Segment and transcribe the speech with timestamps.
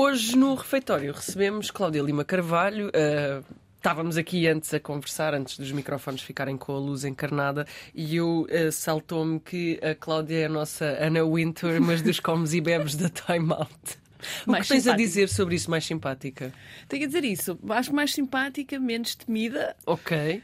[0.00, 2.86] Hoje no refeitório recebemos Cláudia Lima Carvalho.
[2.86, 8.14] Uh, estávamos aqui antes a conversar, antes dos microfones ficarem com a luz encarnada, e
[8.14, 12.60] eu uh, saltou-me que a Cláudia é a nossa Anna Winter, mas dos comes e
[12.60, 13.98] bebes da Time Out.
[14.46, 14.92] O mais que tens simpática.
[14.92, 16.52] a dizer sobre isso mais simpática?
[16.88, 17.58] Tenho a dizer isso.
[17.68, 19.74] Acho mais simpática, menos temida.
[19.84, 20.40] Ok.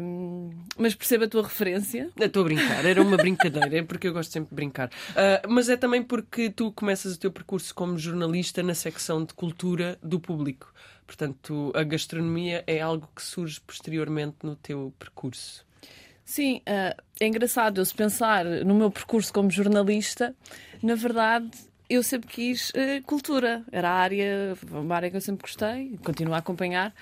[0.00, 2.10] Um, mas perceba a tua referência.
[2.18, 4.88] Estou a brincar, era uma brincadeira, é porque eu gosto sempre de brincar.
[4.88, 9.34] Uh, mas é também porque tu começas o teu percurso como jornalista na secção de
[9.34, 10.72] cultura do público.
[11.06, 15.64] Portanto, a gastronomia é algo que surge posteriormente no teu percurso.
[16.24, 20.34] Sim, uh, é engraçado eu se pensar no meu percurso como jornalista,
[20.82, 21.50] na verdade
[21.88, 23.64] eu sempre quis uh, cultura.
[23.72, 26.94] Era a área, uma área que eu sempre gostei, continuo a acompanhar.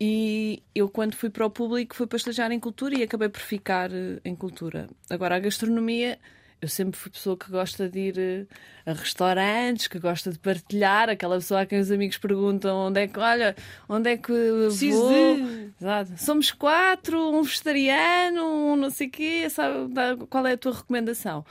[0.00, 3.40] E eu, quando fui para o público, fui para estagiar em cultura e acabei por
[3.40, 4.88] ficar uh, em cultura.
[5.10, 6.18] Agora, a gastronomia,
[6.58, 11.10] eu sempre fui pessoa que gosta de ir uh, a restaurantes, que gosta de partilhar,
[11.10, 13.54] aquela pessoa a quem os amigos perguntam onde é que, olha,
[13.86, 15.38] onde é que Preciso vou.
[15.78, 16.12] Exato.
[16.16, 19.92] Somos quatro, um vegetariano, um não sei o quê, sabe,
[20.30, 21.44] qual é a tua recomendação?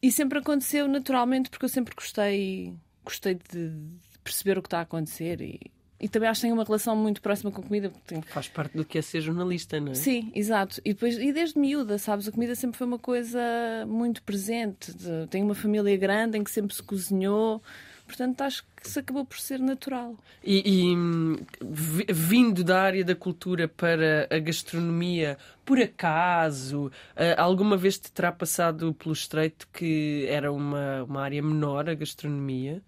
[0.00, 2.72] E sempre aconteceu naturalmente, porque eu sempre gostei,
[3.04, 3.72] gostei de
[4.22, 7.20] perceber o que está a acontecer e e também acho que tem uma relação muito
[7.20, 7.92] próxima com a comida.
[8.28, 9.94] Faz parte do que é ser jornalista, não é?
[9.94, 10.80] Sim, exato.
[10.84, 13.40] E, depois, e desde miúda, sabes, a comida sempre foi uma coisa
[13.86, 14.94] muito presente.
[15.28, 17.60] Tenho uma família grande em que sempre se cozinhou.
[18.06, 20.16] Portanto, acho que isso acabou por ser natural.
[20.42, 26.90] E, e vindo da área da cultura para a gastronomia, por acaso,
[27.36, 32.80] alguma vez te terá passado pelo estreito que era uma, uma área menor, a gastronomia?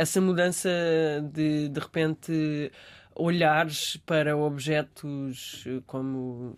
[0.00, 0.70] Essa mudança
[1.30, 2.72] de de repente
[3.14, 6.56] olhares para objetos eh, como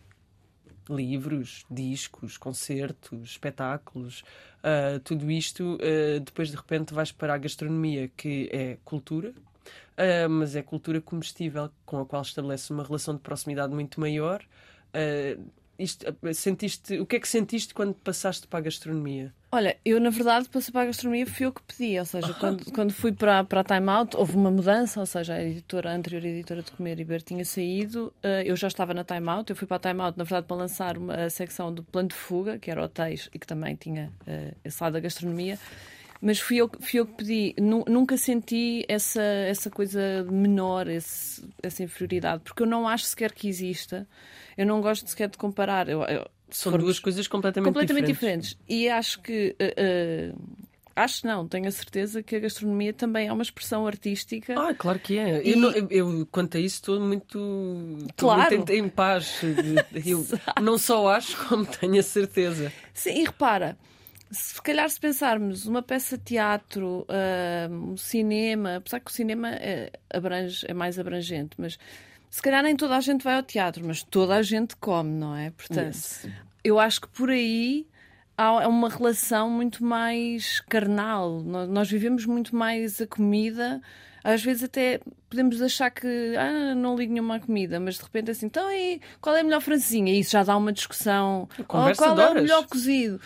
[0.88, 4.22] livros, discos, concertos, espetáculos,
[4.62, 10.28] uh, tudo isto, uh, depois de repente vais para a gastronomia, que é cultura, uh,
[10.30, 14.44] mas é cultura comestível, com a qual estabelece uma relação de proximidade muito maior.
[15.78, 16.04] Isto,
[16.34, 19.34] sentiste, o que é que sentiste quando passaste para a gastronomia?
[19.54, 22.64] Olha, eu na verdade passei para a gastronomia fui eu que pedi, ou seja, quando,
[22.72, 25.94] quando fui para, para a Time Out houve uma mudança, ou seja, a editora, a
[25.94, 29.50] anterior editora de Comer e Beber tinha saído, uh, eu já estava na Time Out,
[29.50, 32.14] eu fui para a Time Out na verdade para lançar uma secção do plano de
[32.14, 35.58] fuga, que era hotéis e que também tinha uh, esse lado da gastronomia,
[36.18, 37.54] mas fui eu, fui eu que pedi.
[37.60, 43.48] Nunca senti essa, essa coisa menor, esse, essa inferioridade, porque eu não acho sequer que
[43.48, 44.06] exista.
[44.56, 45.88] Eu não gosto sequer de comparar.
[45.88, 48.50] Eu, eu, São duas coisas completamente, completamente diferentes.
[48.50, 48.84] diferentes.
[48.84, 49.56] E acho que.
[49.60, 54.54] Uh, uh, Acho não, tenho a certeza que a gastronomia também é uma expressão artística.
[54.58, 55.42] Ah, claro que é.
[55.42, 55.52] E...
[55.52, 57.38] Eu, não, eu, eu, quanto a isso, estou muito,
[58.16, 58.54] claro.
[58.56, 59.40] muito em, em paz.
[60.04, 60.26] eu
[60.60, 62.70] não só acho, como tenho a certeza.
[62.92, 63.78] Sim, e repara,
[64.30, 69.48] se calhar se pensarmos uma peça de teatro, uh, um cinema, apesar que o cinema
[69.50, 71.78] é, abrange, é mais abrangente, mas
[72.32, 75.36] se calhar nem toda a gente vai ao teatro, mas toda a gente come, não
[75.36, 75.50] é?
[75.50, 76.26] Portanto, yes.
[76.64, 77.86] eu acho que por aí
[78.38, 81.42] há uma relação muito mais carnal.
[81.42, 83.82] Nós vivemos muito mais a comida.
[84.24, 84.98] Às vezes até
[85.28, 89.36] podemos achar que ah, não ligo nenhuma comida, mas de repente assim, então aí, qual
[89.36, 90.10] é a melhor francesinha?
[90.10, 91.46] E isso já dá uma discussão.
[91.58, 93.20] Oh, qual é o melhor cozido?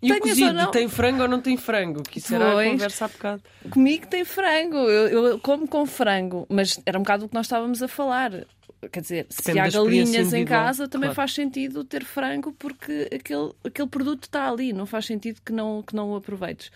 [0.00, 2.02] E o cozido tem frango ou não tem frango?
[2.02, 3.42] Que isso era a conversa há bocado.
[3.70, 4.76] Comigo tem frango.
[4.76, 6.46] Eu, eu, como com frango.
[6.48, 8.46] Mas era um bocado o que nós estávamos a falar.
[8.92, 11.16] Quer dizer, Depende se há galinhas em casa, também claro.
[11.16, 14.72] faz sentido ter frango porque aquele, aquele produto está ali.
[14.72, 16.70] Não faz sentido que não, que não o aproveites.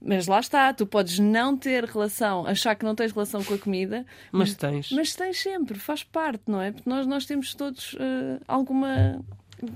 [0.00, 3.58] Mas lá está, tu podes não ter relação, achar que não tens relação com a
[3.58, 4.92] comida, mas, mas tens.
[4.92, 6.70] Mas tens sempre, faz parte, não é?
[6.70, 9.20] Porque nós, nós temos todos uh, alguma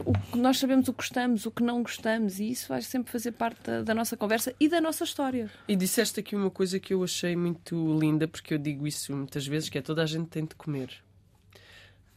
[0.04, 3.10] o que nós sabemos o que gostamos, o que não gostamos, e isso vai sempre
[3.10, 5.50] fazer parte da, da, nossa conversa e da nossa história.
[5.66, 9.46] E disseste aqui uma coisa que eu achei muito linda, porque eu digo isso muitas
[9.46, 11.02] vezes, que é toda a gente tem de comer.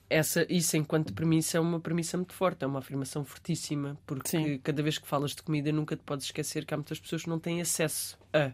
[0.08, 4.60] Essa, isso, enquanto premissa, é uma premissa muito forte, é uma afirmação fortíssima, porque Sim.
[4.60, 7.30] cada vez que falas de comida nunca te podes esquecer que há muitas pessoas que
[7.30, 8.52] não têm acesso a.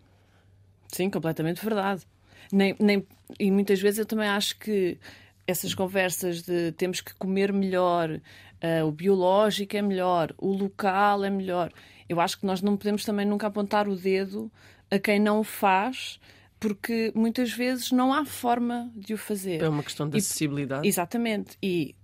[0.88, 2.07] Sim, completamente verdade.
[2.51, 3.06] Nem, nem,
[3.38, 4.97] e muitas vezes eu também acho que
[5.45, 8.19] essas conversas de temos que comer melhor,
[8.63, 11.71] uh, o biológico é melhor, o local é melhor.
[12.07, 14.51] Eu acho que nós não podemos também nunca apontar o dedo
[14.89, 16.19] a quem não o faz,
[16.59, 19.61] porque muitas vezes não há forma de o fazer.
[19.61, 20.85] É uma questão de acessibilidade.
[20.85, 21.57] E, exatamente.
[21.61, 21.95] E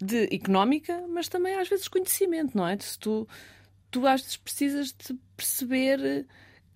[0.00, 2.78] de económica, mas também às vezes conhecimento, não é?
[2.78, 3.28] Se tu,
[3.90, 6.26] tu às vezes precisas de perceber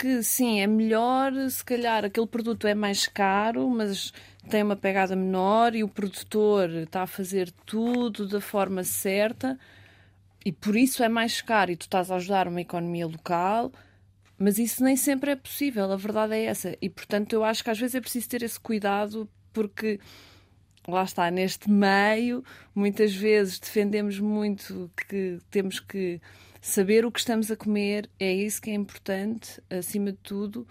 [0.02, 4.12] que sim, é melhor, se calhar aquele produto é mais caro, mas
[4.50, 9.56] tem uma pegada menor e o produtor está a fazer tudo da forma certa
[10.44, 13.70] e por isso é mais caro e tu estás a ajudar uma economia local,
[14.38, 16.76] Mas isso nem sempre é possível, a verdade é essa.
[16.82, 20.00] E portanto eu acho que às vezes é preciso ter esse cuidado porque
[20.88, 22.44] lá está, neste meio,
[22.74, 26.20] muitas vezes defendemos muito que temos que
[26.62, 30.66] saber o que estamos a comer, é isso que é importante, acima de tudo,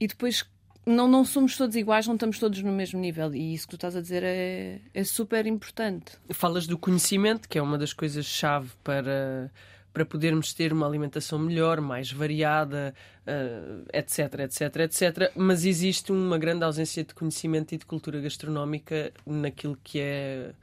[0.00, 0.44] e depois
[0.86, 3.34] não, não somos todos iguais, não estamos todos no mesmo nível.
[3.34, 6.12] E isso que tu estás a dizer é, é super importante.
[6.30, 9.52] Falas do conhecimento, que é uma das coisas-chave para,
[9.92, 12.94] para podermos ter uma alimentação melhor, mais variada,
[13.26, 15.32] uh, etc, etc, etc.
[15.36, 20.54] Mas existe uma grande ausência de conhecimento e de cultura gastronómica naquilo que é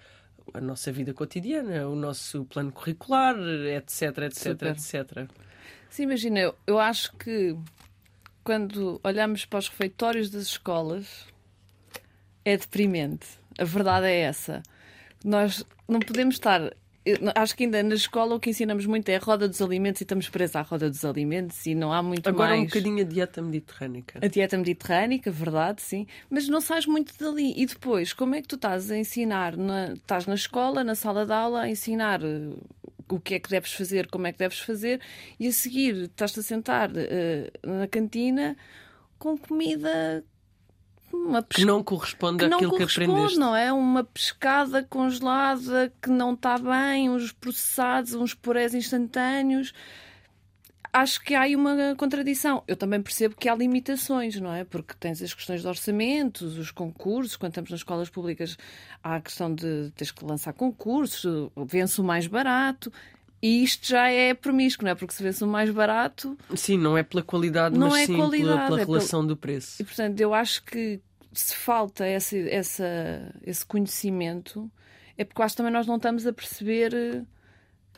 [0.53, 4.67] a nossa vida cotidiana, o nosso plano curricular, etc, etc, Super.
[4.71, 5.29] etc.
[5.89, 7.55] Sim, imagina, eu, eu acho que
[8.43, 11.25] quando olhamos para os refeitórios das escolas
[12.45, 13.27] é deprimente.
[13.57, 14.61] A verdade é essa.
[15.23, 16.73] Nós não podemos estar
[17.35, 20.03] acho que ainda na escola o que ensinamos muito é a roda dos alimentos e
[20.03, 22.61] estamos presos à roda dos alimentos e não há muito Agora mais.
[22.61, 24.19] um bocadinho a dieta mediterrânica.
[24.21, 26.07] A dieta mediterrânica, verdade, sim.
[26.29, 27.53] Mas não sais muito dali.
[27.57, 29.57] E depois, como é que tu estás a ensinar?
[29.57, 29.93] Na...
[29.93, 32.57] Estás na escola, na sala de aula, a ensinar uh,
[33.09, 35.01] o que é que deves fazer, como é que deves fazer,
[35.39, 38.55] e a seguir estás-te a sentar uh, na cantina
[39.19, 40.23] com comida
[41.13, 43.37] uma que não corresponde que àquilo que aprendeste.
[43.37, 49.73] Não é uma pescada congelada que não está bem, uns processados, uns purés instantâneos.
[50.91, 52.63] Acho que há aí uma contradição.
[52.67, 54.63] Eu também percebo que há limitações, não é?
[54.63, 58.57] Porque tens as questões de orçamentos, os concursos, quando estamos nas escolas públicas,
[59.03, 62.91] há a questão de teres que lançar concursos, vence o mais barato.
[63.43, 64.95] E isto já é promíscuo, não é?
[64.95, 66.37] Porque se vê-se o mais barato.
[66.55, 69.35] Sim, não é pela qualidade, não mas é sim qualidade, pela, pela é relação pelo...
[69.35, 69.81] do preço.
[69.81, 71.01] E portanto, eu acho que
[71.33, 74.71] se falta esse, essa, esse conhecimento,
[75.17, 77.21] é porque acho que também nós não estamos a perceber eh,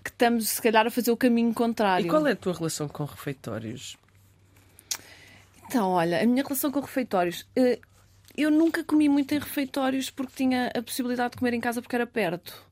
[0.04, 2.08] que estamos, se calhar, a fazer o caminho contrário.
[2.08, 3.98] E qual é a tua relação com refeitórios?
[5.68, 7.46] Então, olha, a minha relação com refeitórios.
[7.56, 7.80] Eh,
[8.36, 11.96] eu nunca comi muito em refeitórios porque tinha a possibilidade de comer em casa porque
[11.96, 12.66] era perto.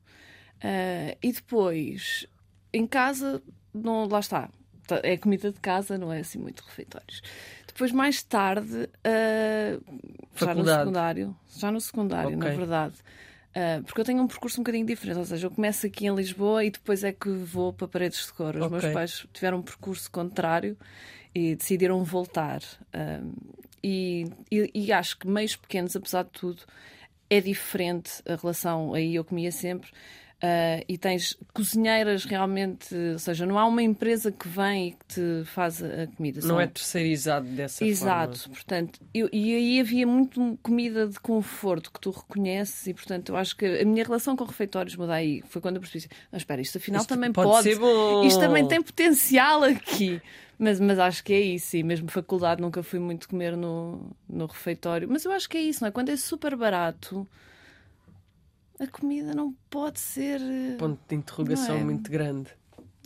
[0.56, 2.26] Uh, e depois
[2.74, 3.42] em casa,
[3.72, 4.50] não, lá está.
[4.86, 7.22] Tá, é comida de casa, não é assim muito refeitórios.
[7.66, 10.00] Depois, mais tarde, uh,
[10.36, 12.50] já no secundário, já no secundário, okay.
[12.50, 12.94] na verdade.
[13.50, 16.14] Uh, porque eu tenho um percurso um bocadinho diferente, ou seja, eu começo aqui em
[16.14, 18.56] Lisboa e depois é que vou para Paredes de Cor.
[18.56, 18.78] Os okay.
[18.78, 20.76] meus pais tiveram um percurso contrário
[21.34, 22.60] e decidiram voltar.
[22.92, 23.32] Uh,
[23.82, 26.62] e, e, e, acho que meios pequenos, apesar de tudo,
[27.30, 28.92] é diferente a relação.
[28.94, 29.90] Aí eu comia sempre
[30.44, 35.06] Uh, e tens cozinheiras realmente, ou seja, não há uma empresa que vem e que
[35.06, 36.40] te faz a comida.
[36.40, 36.60] Não São...
[36.60, 38.54] é terceirizado dessa Exato, forma.
[38.54, 43.36] portanto, eu, e aí havia muito comida de conforto que tu reconheces e, portanto, eu
[43.36, 45.42] acho que a minha relação com refeitórios muda aí.
[45.48, 47.62] Foi quando eu percebi, mas espera, isto afinal isto também pode, pode.
[47.62, 48.24] Ser bom.
[48.24, 50.20] Isto também tem potencial aqui.
[50.58, 54.44] Mas, mas acho que é isso, e mesmo faculdade nunca fui muito comer no, no
[54.44, 55.08] refeitório.
[55.10, 55.90] Mas eu acho que é isso, não é?
[55.90, 57.26] Quando é super barato
[58.78, 60.40] a comida não pode ser.
[60.40, 61.84] Eh, Ponto de interrogação é?
[61.84, 62.50] muito grande.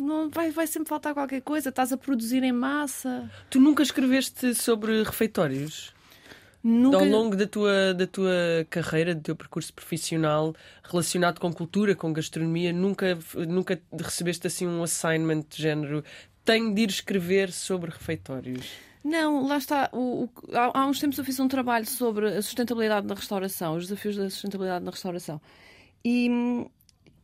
[0.00, 3.30] Não, vai, vai sempre faltar qualquer coisa, estás a produzir em massa.
[3.50, 5.92] Tu nunca escreveste sobre refeitórios?
[6.62, 6.98] Nunca...
[6.98, 8.32] Ao longo da tua, da tua
[8.68, 13.18] carreira, do teu percurso profissional relacionado com cultura, com gastronomia, nunca,
[13.48, 16.04] nunca recebeste assim um assignment de género
[16.44, 18.66] tenho de ir escrever sobre refeitórios?
[19.04, 19.90] Não, lá está.
[19.92, 23.76] O, o, há, há, uns tempos eu fiz um trabalho sobre a sustentabilidade na restauração,
[23.76, 25.40] os desafios da sustentabilidade na restauração.
[26.04, 26.30] E,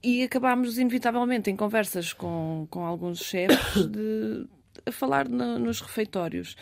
[0.03, 4.47] e acabámos, inevitavelmente, em conversas com, com alguns chefes, de,
[4.87, 6.57] a falar no, nos refeitórios.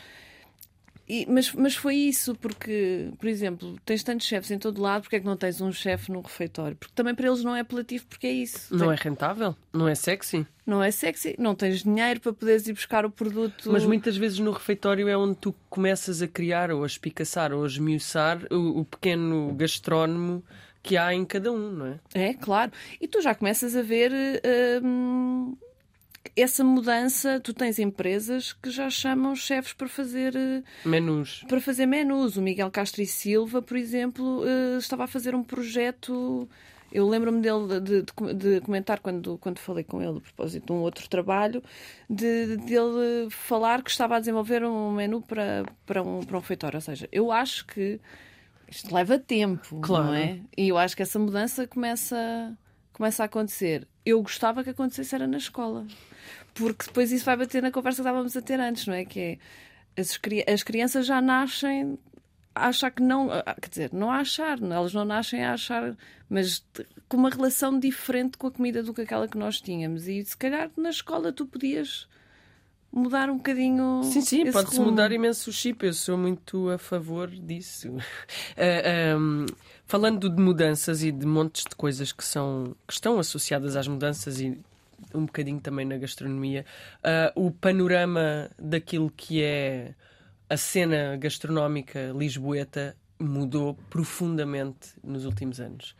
[1.08, 5.16] E, mas, mas foi isso, porque, por exemplo, tens tantos chefes em todo lado, porque
[5.16, 6.76] é que não tens um chefe no refeitório?
[6.76, 8.74] Porque também para eles não é apelativo, porque é isso.
[8.74, 8.96] Não Tem...
[8.96, 9.56] é rentável?
[9.72, 10.46] Não é sexy?
[10.64, 13.70] Não é sexy, não tens dinheiro para poderes ir buscar o produto.
[13.70, 17.64] Mas muitas vezes no refeitório é onde tu começas a criar, ou a espicaçar, ou
[17.64, 20.44] a esmiuçar o, o pequeno gastrónomo
[20.82, 22.00] que há em cada um, não é?
[22.14, 22.72] É, claro.
[23.00, 24.12] E tu já começas a ver.
[24.82, 25.56] Hum
[26.36, 31.44] essa mudança, tu tens empresas que já chamam chefes para fazer eh, menus.
[31.48, 32.36] Para fazer menus.
[32.36, 36.48] O Miguel Castro e Silva, por exemplo, eh, estava a fazer um projeto.
[36.90, 40.72] Eu lembro-me dele de, de, de, comentar quando, quando falei com ele a propósito de
[40.72, 41.62] um outro trabalho,
[42.08, 46.40] de, de ele falar que estava a desenvolver um menu para, para, um, para um
[46.40, 46.76] refeitório.
[46.76, 48.00] Ou seja, eu acho que
[48.68, 50.06] isto leva tempo, claro.
[50.06, 50.40] não é?
[50.56, 52.56] E eu acho que essa mudança começa,
[52.92, 53.86] começa a acontecer.
[54.04, 55.86] Eu gostava que acontecesse era na escola
[56.54, 59.04] porque depois isso vai bater na conversa que estávamos a ter antes, não é?
[59.04, 59.38] Que é
[60.00, 60.18] as,
[60.52, 61.98] as crianças já nascem
[62.54, 63.28] a achar que não,
[63.60, 65.96] quer dizer, não a achar, elas não nascem a achar,
[66.28, 66.64] mas
[67.08, 70.06] com uma relação diferente com a comida do que aquela que nós tínhamos.
[70.06, 72.06] E se calhar na escola tu podias
[72.92, 74.02] mudar um bocadinho.
[74.04, 75.84] Sim, sim, pode-se mudar imenso o chip.
[75.86, 77.88] Eu sou muito a favor disso.
[78.52, 79.46] Uh, um,
[79.86, 84.40] falando de mudanças e de montes de coisas que, são, que estão associadas às mudanças
[84.40, 84.58] e
[85.14, 86.64] um bocadinho também na gastronomia,
[86.98, 89.94] uh, o panorama daquilo que é
[90.48, 95.94] a cena gastronómica lisboeta mudou profundamente nos últimos anos.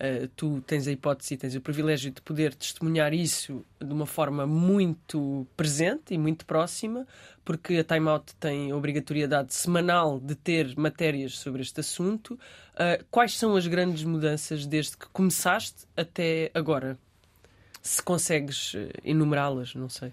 [0.00, 4.06] Uh, tu tens a hipótese e tens o privilégio de poder testemunhar isso de uma
[4.06, 7.04] forma muito presente e muito próxima,
[7.44, 12.34] porque a Time Out tem a obrigatoriedade semanal de ter matérias sobre este assunto.
[12.74, 16.96] Uh, quais são as grandes mudanças desde que começaste até agora?
[17.88, 20.12] Se consegues uh, enumerá-las, não sei.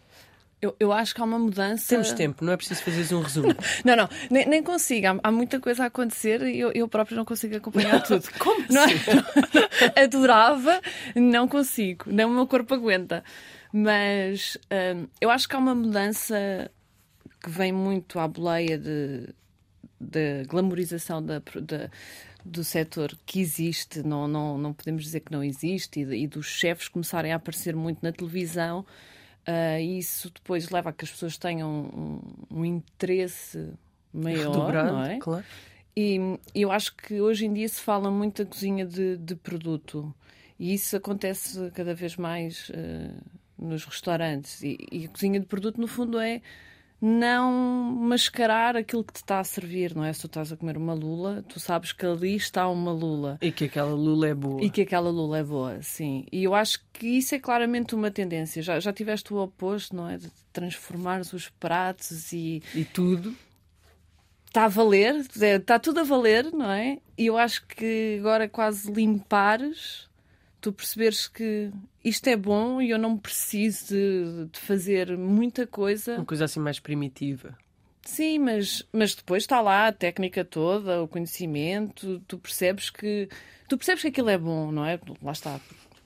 [0.62, 1.90] Eu, eu, acho que há uma mudança.
[1.90, 3.54] Temos tempo, não é preciso fazeres um resumo.
[3.84, 5.08] não, não, nem, nem consigo.
[5.08, 8.26] Há, há, muita coisa a acontecer e eu, eu próprio não consigo acompanhar tudo.
[8.40, 8.96] Como não, assim?
[9.54, 10.82] não, adorava,
[11.16, 13.24] não consigo, nem o meu corpo aguenta.
[13.74, 14.58] Mas
[14.96, 16.72] hum, eu acho que há uma mudança
[17.44, 19.28] que vem muito à boleia de,
[20.00, 21.92] de glamorização da, da
[22.46, 26.46] do setor que existe, não, não, não podemos dizer que não existe, e, e dos
[26.46, 28.86] chefes começarem a aparecer muito na televisão.
[29.48, 31.70] Uh, isso depois leva a que as pessoas tenham
[32.52, 33.74] um, um interesse
[34.14, 35.20] maior, Redobrado, não é?
[35.20, 35.46] Claro.
[35.98, 36.20] E
[36.54, 40.14] eu acho que hoje em dia se fala muito da cozinha de, de produto
[40.60, 43.24] e isso acontece cada vez mais uh,
[43.58, 44.62] nos restaurantes.
[44.62, 46.42] E, e, a cozinha de produto, no fundo, é
[47.02, 50.12] não mascarar aquilo que te está a servir, não é?
[50.14, 53.38] Se tu estás a comer uma lula, tu sabes que ali está uma lula.
[53.42, 54.64] E que aquela lula é boa.
[54.64, 56.26] E que aquela lula é boa, sim.
[56.32, 58.62] E eu acho que isso é claramente uma tendência.
[58.62, 60.18] Já, já tiveste o oposto, não é?
[60.18, 62.64] De transformar os pratos e.
[62.74, 63.36] E tudo.
[64.48, 67.00] Está a valer, está tudo a valer, não é?
[67.18, 70.08] E eu acho que agora quase limpares
[70.66, 71.70] tu perceberes que
[72.04, 76.16] isto é bom e eu não preciso de, de, fazer muita coisa.
[76.16, 77.56] Uma coisa assim mais primitiva.
[78.02, 83.30] Sim, mas, mas depois está lá a técnica toda, o conhecimento, tu percebes que
[83.68, 85.00] tu percebes que aquilo é bom, não é?
[85.22, 85.60] Lá está.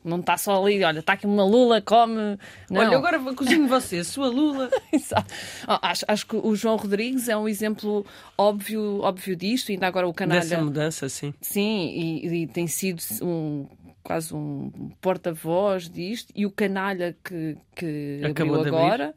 [0.04, 2.38] Não está só ali, olha, está aqui uma lula, come.
[2.70, 2.82] Não.
[2.82, 4.70] Olha, agora cozinho você, sua lula.
[4.92, 5.34] Exato.
[5.68, 8.06] acho, acho que o João Rodrigues é um exemplo
[8.38, 10.40] óbvio, óbvio disto, ainda agora o canal.
[10.40, 11.34] Dessa mudança, sim.
[11.42, 13.68] Sim, e, e tem sido um
[14.10, 19.14] quase um porta-voz disto, e o canalha que, que Acabou abriu agora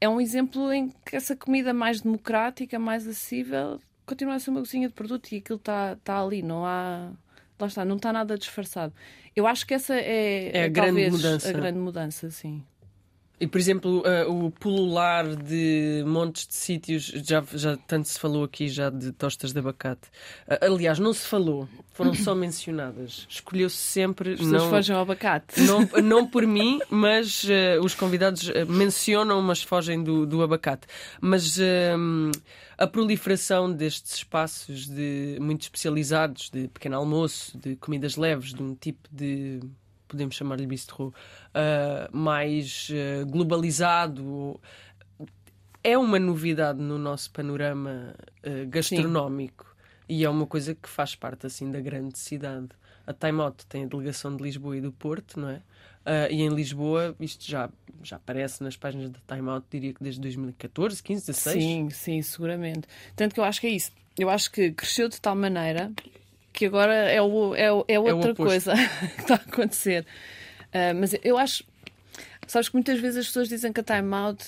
[0.00, 4.60] é um exemplo em que essa comida mais democrática, mais acessível, continua a ser uma
[4.60, 7.10] cozinha de produto e aquilo está tá ali, não há.
[7.58, 8.94] Lá está, não está nada disfarçado.
[9.34, 11.48] Eu acho que essa é, é a grande mudança.
[11.48, 12.62] a grande mudança, sim.
[13.42, 18.44] E, por exemplo, uh, o pulular de montes de sítios, já, já tanto se falou
[18.44, 20.06] aqui já de tostas de abacate.
[20.46, 23.26] Uh, aliás, não se falou, foram só mencionadas.
[23.28, 24.34] Escolheu-se sempre.
[24.34, 25.60] As pessoas fogem ao abacate.
[25.60, 30.86] Não, não por mim, mas uh, os convidados mencionam, mas fogem do, do abacate.
[31.20, 31.58] Mas
[32.78, 38.76] a proliferação destes espaços de, muito especializados, de pequeno almoço, de comidas leves, de um
[38.76, 39.58] tipo de
[40.12, 44.60] podemos chamar-lhe bistrô, uh, mais uh, globalizado.
[45.82, 48.14] É uma novidade no nosso panorama
[48.46, 50.04] uh, gastronómico Sim.
[50.08, 52.68] e é uma coisa que faz parte assim da grande cidade.
[53.04, 55.60] A Time Out tem a delegação de Lisboa e do Porto, não é?
[56.30, 57.70] e em Lisboa, isto já,
[58.02, 61.62] já aparece nas páginas da Time Out, diria que desde 2014, 15, 16.
[61.62, 62.88] Sim, sim, seguramente.
[63.14, 63.92] Tanto que eu acho que é isso.
[64.18, 65.92] Eu acho que cresceu de tal maneira
[66.52, 68.74] que agora é, o, é, é outra é coisa
[69.16, 70.06] que está a acontecer.
[70.68, 71.64] Uh, mas eu acho.
[72.46, 74.44] Sabes que muitas vezes as pessoas dizem que a Time Out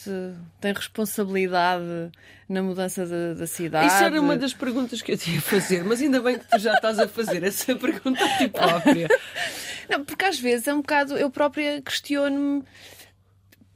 [0.61, 2.11] tem responsabilidade
[2.49, 3.87] na mudança da, da cidade.
[3.87, 6.59] Isso era uma das perguntas que eu tinha a fazer, mas ainda bem que tu
[6.59, 9.09] já estás a fazer essa pergunta a ti própria.
[9.89, 11.17] Não, porque às vezes é um bocado.
[11.17, 12.65] Eu própria questiono-me.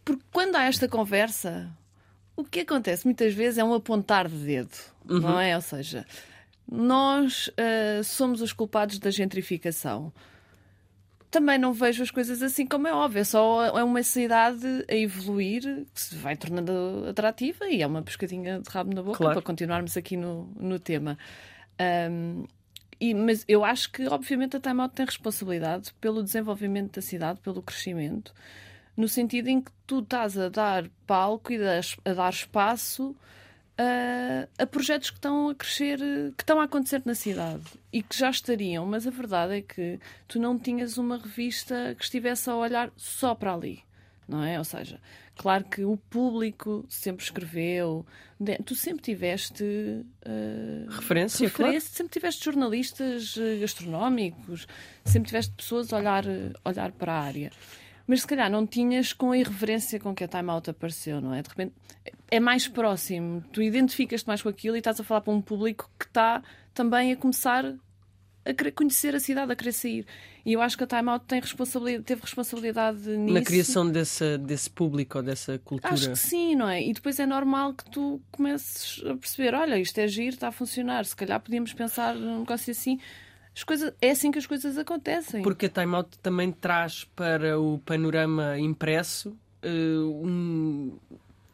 [0.04, 1.70] Porque quando há esta conversa,
[2.36, 4.76] o que acontece muitas vezes é um apontar de dedo,
[5.08, 5.20] uhum.
[5.20, 5.54] não é?
[5.54, 6.06] Ou seja,
[6.70, 10.12] nós uh, somos os culpados da gentrificação.
[11.30, 14.94] Também não vejo as coisas assim como é óbvio, é só é uma cidade a
[14.94, 19.34] evoluir que se vai tornando atrativa e é uma pescadinha de rabo na boca claro.
[19.34, 21.18] para continuarmos aqui no, no tema.
[22.10, 22.46] Um,
[23.00, 27.40] e, mas eu acho que, obviamente, a Time Out tem responsabilidade pelo desenvolvimento da cidade,
[27.40, 28.34] pelo crescimento,
[28.96, 33.14] no sentido em que tu estás a dar palco e a dar espaço
[33.78, 35.98] a, a, projetos que estão a crescer,
[36.36, 40.00] que estão a acontecer na cidade e que já estariam, mas a verdade é que
[40.26, 43.84] tu não tinhas uma revista que estivesse a olhar só para ali,
[44.26, 44.58] não é?
[44.58, 45.00] Ou seja,
[45.36, 48.04] claro que o público sempre escreveu,
[48.66, 51.80] tu sempre tiveste uh, referência, referência claro.
[51.80, 54.66] sempre tiveste jornalistas eh, gastronómicos,
[55.04, 56.24] sempre tiveste pessoas a olhar,
[56.64, 57.52] olhar para a área.
[58.08, 61.34] Mas se calhar não tinhas com a irreverência com que a Time Out apareceu, não
[61.34, 61.42] é?
[61.42, 61.74] De repente
[62.30, 65.90] é mais próximo, tu identificas-te mais com aquilo e estás a falar para um público
[65.98, 67.74] que está também a começar
[68.48, 70.06] a querer conhecer a cidade, a querer sair.
[70.44, 73.34] E eu acho que a Time Out tem responsabilidade, teve responsabilidade nisso.
[73.34, 75.92] Na criação desse, desse público ou dessa cultura.
[75.92, 76.82] Acho que sim, não é?
[76.82, 80.52] E depois é normal que tu comeces a perceber: olha, isto é giro, está a
[80.52, 81.04] funcionar.
[81.04, 82.98] Se calhar podíamos pensar num negócio assim.
[83.58, 85.42] As coisas, é assim que as coisas acontecem.
[85.42, 90.96] Porque a Time Out também traz para o panorama impresso uh, um,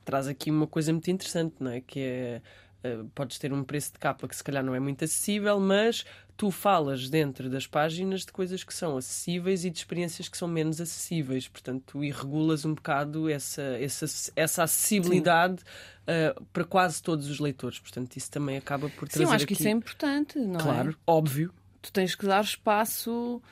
[0.05, 1.81] traz aqui uma coisa muito interessante, não é?
[1.81, 2.43] Que é
[2.85, 6.05] uh, podes ter um preço de capa que se calhar não é muito acessível, mas
[6.37, 10.47] tu falas dentro das páginas de coisas que são acessíveis e de experiências que são
[10.47, 11.49] menos acessíveis.
[11.49, 14.05] Portanto, e regulas um bocado essa, essa,
[14.37, 15.63] essa acessibilidade
[16.03, 17.79] uh, para quase todos os leitores.
[17.79, 19.25] Portanto, isso também acaba por trazer.
[19.25, 19.55] Sim, eu acho aqui...
[19.55, 20.83] que isso é importante, não claro, é?
[20.83, 23.43] Claro, óbvio tu tens que dar espaço.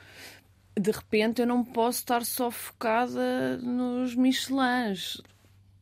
[0.79, 5.21] De repente, eu não posso estar só focada nos Michelins.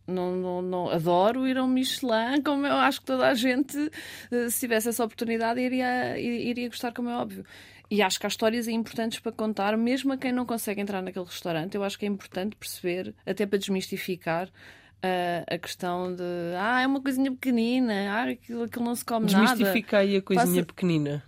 [0.08, 3.78] Não, não, não, adoro ir a um Michelin, como eu acho que toda a gente,
[4.32, 7.46] eh, se tivesse essa oportunidade, iria, iria gostar, como é óbvio.
[7.90, 11.26] E acho que há histórias importantes para contar, mesmo a quem não consegue entrar naquele
[11.26, 11.76] restaurante.
[11.76, 14.50] Eu acho que é importante perceber, até para desmistificar,
[15.04, 16.24] Uh, a questão de
[16.56, 19.48] ah, é uma coisinha pequenina, ah, aquilo, aquilo não se come nada.
[19.48, 20.66] Desmistificai a coisinha Passa...
[20.68, 21.24] pequenina.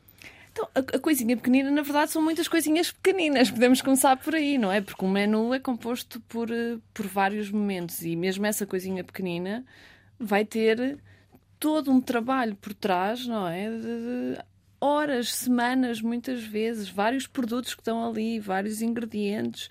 [0.53, 3.49] Então, a, a, coisinha pequenina, na verdade, são muitas coisinhas pequeninas.
[3.49, 4.81] Podemos começar por aí, não é?
[4.81, 9.65] Porque um menu é composto por, eh, por vários momentos e mesmo essa coisinha pequenina
[10.19, 10.99] vai ter
[11.59, 13.67] todo um trabalho por trás, não é?
[13.67, 14.37] De
[14.79, 19.69] horas, semanas, muitas vezes, vários produtos que estão ali, vários ingredientes.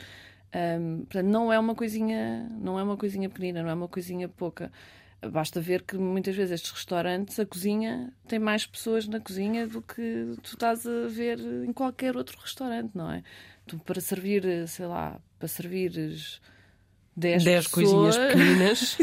[0.54, 4.28] Um, portanto, não é uma coisinha, não é uma coisinha pequenina, não é uma coisinha
[4.28, 4.72] pouca.
[5.30, 9.80] Basta ver que muitas vezes estes restaurantes, a cozinha, tem mais pessoas na cozinha do
[9.80, 13.22] que tu estás a ver em qualquer outro restaurante, não é?
[13.66, 16.40] Tu, para servir, sei lá, para servires
[17.16, 18.96] 10, 10 coisinhas pequeninas.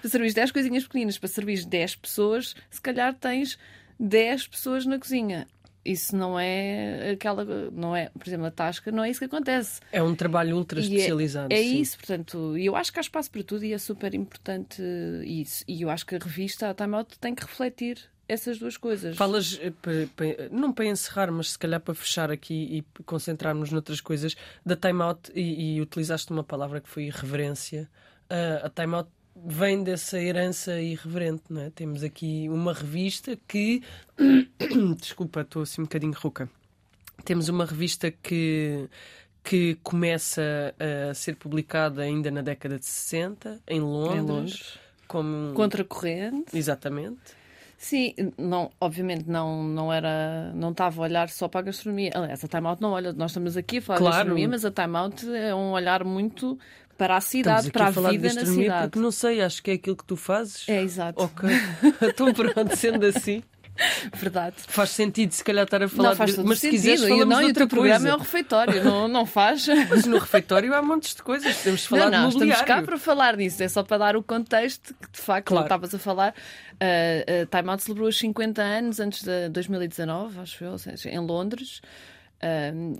[0.00, 3.56] para servir 10 coisinhas pequeninas, para servir 10 pessoas, se calhar tens
[4.00, 5.46] 10 pessoas na cozinha
[5.84, 9.80] isso não é aquela, não é, por exemplo, a tasca, não é isso que acontece.
[9.92, 11.52] É um trabalho ultra especializado.
[11.52, 13.78] E é, é isso, portanto, e eu acho que há espaço para tudo e é
[13.78, 14.82] super importante
[15.24, 15.64] isso.
[15.68, 19.16] E eu acho que a revista, a Time Out, tem que refletir essas duas coisas.
[19.16, 24.34] Falas, eh, não para encerrar, mas se calhar para fechar aqui e concentrarmos noutras coisas,
[24.64, 27.88] da Time Out, e, e utilizaste uma palavra que foi irreverência.
[28.24, 31.70] Uh, a Time Out vem dessa herança irreverente, não é?
[31.70, 33.82] Temos aqui uma revista que.
[34.98, 36.48] Desculpa, estou assim um bocadinho rouca.
[37.24, 38.88] Temos uma revista que,
[39.42, 40.74] que começa
[41.10, 44.16] a ser publicada ainda na década de 60, em Londres.
[44.16, 44.78] Em Londres.
[45.06, 45.54] Como...
[45.54, 46.56] Contracorrente.
[46.56, 47.44] Exatamente.
[47.76, 52.12] Sim, não, obviamente não, não era, não estava a olhar só para a gastronomia.
[52.14, 54.12] Aliás, a Time Out não olha, nós estamos aqui a falar claro.
[54.12, 56.58] de gastronomia, mas a Time Out é um olhar muito
[56.96, 58.82] para a cidade, para a, a vida na cidade.
[58.88, 60.68] Porque não sei, acho que é aquilo que tu fazes.
[60.68, 61.22] É, exato.
[61.22, 61.48] Ok.
[62.02, 63.42] então pronto, sendo assim.
[64.14, 64.56] Verdade.
[64.68, 66.44] Faz sentido, se calhar, estar a falar não, faz de...
[66.44, 66.80] Mas se sentido.
[66.80, 69.66] quiseres, falamos não, de outra teu programa é o refeitório, não, não faz?
[69.90, 72.62] Mas no refeitório há montes de coisas, podemos falar não, não, de mobiliário.
[72.62, 75.64] estamos cá para falar disso, é só para dar o contexto que, de facto, claro.
[75.64, 76.34] estavas a falar.
[76.74, 81.18] Uh, uh, Time Out celebrou os 50 anos antes de 2019, acho eu, seja, em
[81.18, 81.80] Londres.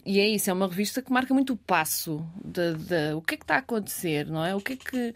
[0.04, 3.34] E é isso, é uma revista que marca muito o passo de, de, o que
[3.34, 4.54] é que está a acontecer, não é?
[4.54, 5.14] O que é que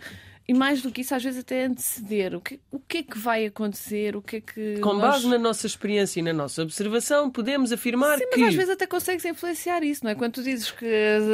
[0.48, 3.18] e mais do que isso, às vezes até anteceder o que, o que é que
[3.18, 4.78] vai acontecer, o que é que.
[4.80, 5.16] Com nós...
[5.16, 8.40] base na nossa experiência e na nossa observação, podemos afirmar Sim, que.
[8.40, 10.14] Mas às vezes até consegues influenciar isso, não é?
[10.14, 10.86] Quando tu dizes que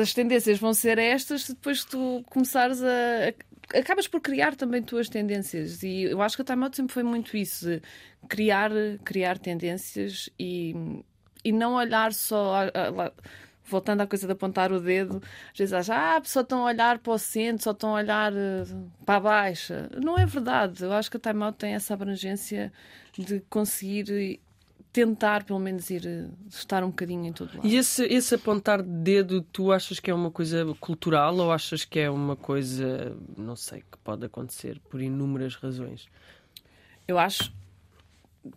[0.02, 3.78] as tendências vão ser estas, depois tu começares a.
[3.78, 7.02] Acabas por criar também tuas tendências e eu acho que a Time Out sempre foi
[7.04, 7.80] muito isso,
[8.28, 8.70] criar,
[9.04, 10.74] criar tendências e,
[11.44, 13.12] e não olhar só a, a,
[13.64, 16.98] voltando à coisa de apontar o dedo, às vezes acham, ah, só estão a olhar
[16.98, 19.90] para o centro, só estão a olhar uh, para a baixa.
[20.02, 20.84] Não é verdade.
[20.84, 22.72] Eu acho que a Time Out tem essa abrangência
[23.16, 24.40] de conseguir
[24.92, 27.66] tentar, pelo menos, ir eh, estar um bocadinho em todo lado.
[27.66, 31.84] E esse, esse apontar de dedo, tu achas que é uma coisa cultural ou achas
[31.84, 36.06] que é uma coisa, não sei, que pode acontecer por inúmeras razões?
[37.08, 37.52] Eu acho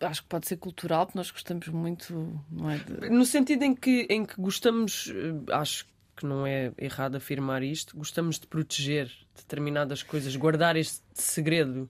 [0.00, 2.78] acho que pode ser cultural, porque nós gostamos muito, não é?
[2.78, 3.10] De...
[3.10, 7.96] No sentido em que, em que gostamos, eh, acho que não é errado afirmar isto,
[7.96, 11.88] gostamos de proteger determinadas coisas, guardar este segredo.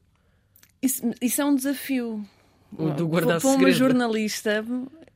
[0.83, 2.25] Isso, isso é um desafio.
[2.77, 4.65] O do guardar Para uma jornalista,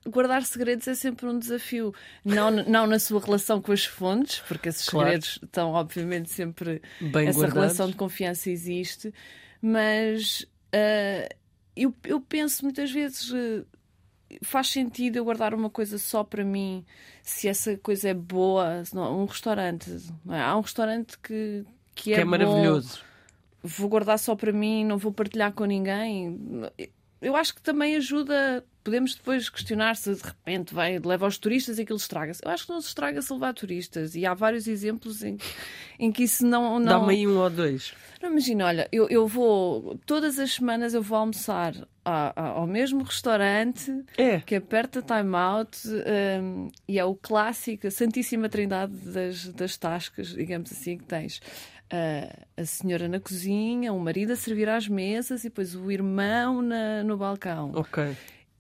[0.07, 1.95] guardar segredos é sempre um desafio.
[2.25, 5.09] Não, não na sua relação com as fontes, porque esses claro.
[5.09, 6.81] segredos estão, obviamente, sempre.
[7.01, 7.55] Bem essa guardados.
[7.55, 9.13] relação de confiança existe,
[9.61, 10.47] mas.
[10.75, 11.42] Uh,
[11.77, 13.31] eu, eu penso muitas vezes.
[13.31, 13.67] Uh,
[14.43, 16.85] faz sentido eu guardar uma coisa só para mim
[17.23, 18.83] se essa coisa é boa?
[18.93, 19.91] Não, um restaurante,
[20.31, 20.41] é?
[20.41, 23.01] há um restaurante que, que é, que é maravilhoso.
[23.63, 26.39] Vou guardar só para mim, não vou partilhar com ninguém.
[27.23, 31.79] Eu acho que também ajuda podemos depois questionar se de repente vai, leva os turistas
[31.79, 32.41] e aquilo estraga-se.
[32.45, 34.15] Eu acho que não se estraga se levar turistas.
[34.15, 35.39] E há vários exemplos em,
[35.99, 36.79] em que isso não.
[36.79, 37.01] não...
[37.01, 37.95] Dá-me aí um ou dois.
[38.21, 39.99] Não, imagina, olha, eu, eu vou.
[40.07, 44.41] Todas as semanas eu vou almoçar ao mesmo restaurante é.
[44.41, 45.79] que perto da Time Out
[46.43, 51.41] um, e é o clássico, a Santíssima Trindade das, das tascas, digamos assim, que tens.
[51.93, 56.63] Uh, a senhora na cozinha, o marido a servir às mesas e depois o irmão
[56.63, 57.71] na, no balcão.
[57.75, 58.17] Ok.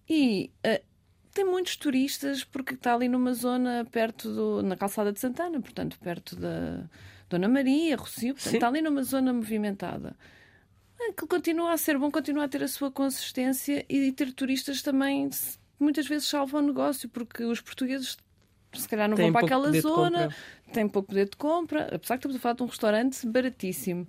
[0.07, 0.85] E uh,
[1.33, 5.99] tem muitos turistas porque está ali numa zona perto do, na calçada de Santana, portanto,
[5.99, 6.85] perto da
[7.31, 10.15] Dona Maria, Rocio, portanto, está ali numa zona movimentada.
[11.17, 15.31] Que continua a ser bom, continua a ter a sua consistência e ter turistas também
[15.81, 18.17] muitas vezes salvam o negócio, porque os portugueses
[18.81, 20.35] se calhar não tem vão para aquela zona,
[20.73, 24.07] têm pouco poder de compra, apesar que estamos a falar de um restaurante baratíssimo.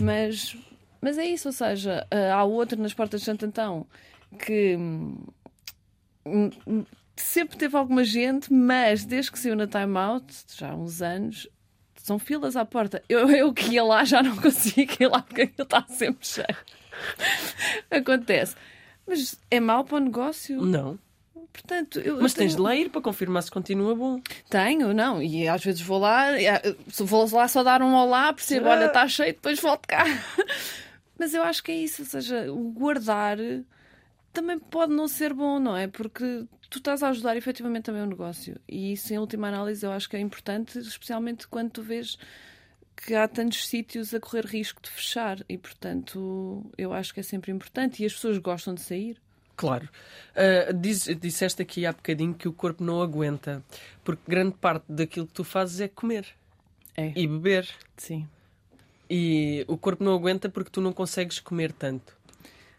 [0.00, 0.56] Mas,
[1.00, 3.86] mas é isso, ou seja, eh, há outro nas portas de Santo Antão
[4.38, 5.16] que hum,
[6.26, 6.84] hum,
[7.16, 11.48] sempre teve alguma gente, mas desde que saiu na Time Out, já há uns anos,
[11.96, 13.02] são filas à porta.
[13.08, 16.56] Eu, eu que ia lá já não consigo ir lá porque aquilo está sempre cheio.
[17.90, 18.56] Acontece.
[19.06, 20.60] Mas é mau para o negócio?
[20.62, 20.98] Não.
[21.54, 22.56] Portanto, eu, Mas tens tenho...
[22.56, 24.20] de lá ir para confirmar se continua bom.
[24.50, 25.22] Tenho, não.
[25.22, 26.26] E às vezes vou lá,
[26.98, 30.04] vou lá só dar um olá, percebo, olha, está cheio, depois volto cá.
[31.16, 33.38] Mas eu acho que é isso, ou seja, o guardar
[34.32, 35.86] também pode não ser bom, não é?
[35.86, 38.60] Porque tu estás a ajudar efetivamente também o negócio.
[38.68, 42.18] E isso, em última análise, eu acho que é importante, especialmente quando tu vês
[42.96, 45.38] que há tantos sítios a correr risco de fechar.
[45.48, 48.02] E, portanto, eu acho que é sempre importante.
[48.02, 49.22] E as pessoas gostam de sair.
[49.56, 49.88] Claro.
[50.34, 53.62] Uh, diz, disseste aqui há bocadinho que o corpo não aguenta,
[54.02, 56.26] porque grande parte daquilo que tu fazes é comer
[56.96, 57.12] é.
[57.14, 57.68] e beber.
[57.96, 58.28] Sim.
[59.08, 62.16] E o corpo não aguenta porque tu não consegues comer tanto.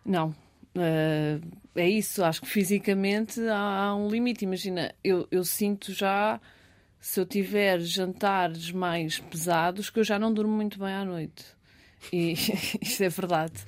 [0.05, 0.35] Não,
[0.75, 1.41] Uh,
[1.73, 4.43] é isso, acho que fisicamente há, há um limite.
[4.43, 6.39] Imagina, eu, eu, sinto já,
[6.99, 11.45] se eu tiver jantares mais pesados, que eu já não durmo muito bem à noite.
[12.11, 12.33] E
[12.81, 13.63] isto é verdade.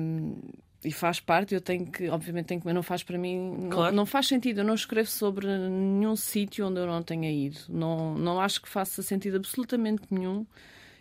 [0.00, 0.40] Um,
[0.84, 3.90] e faz parte, eu tenho que, obviamente, tenho que comer, não faz para mim, claro.
[3.94, 4.58] não, não, faz sentido.
[4.60, 7.60] Eu não escrevo sobre nenhum sítio onde eu não tenha ido.
[7.68, 10.44] Não, não acho que faça sentido absolutamente nenhum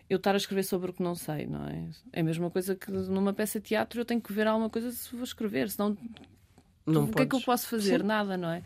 [0.10, 1.86] eu estar a escrever sobre o que não sei, não é?
[2.12, 4.91] É a mesma coisa que numa peça de teatro eu tenho que ver alguma coisa
[4.91, 5.98] se vou escrever, senão
[6.86, 7.15] não o podes.
[7.15, 8.02] que é que eu posso fazer?
[8.02, 8.08] Sim.
[8.08, 8.62] Nada, não é?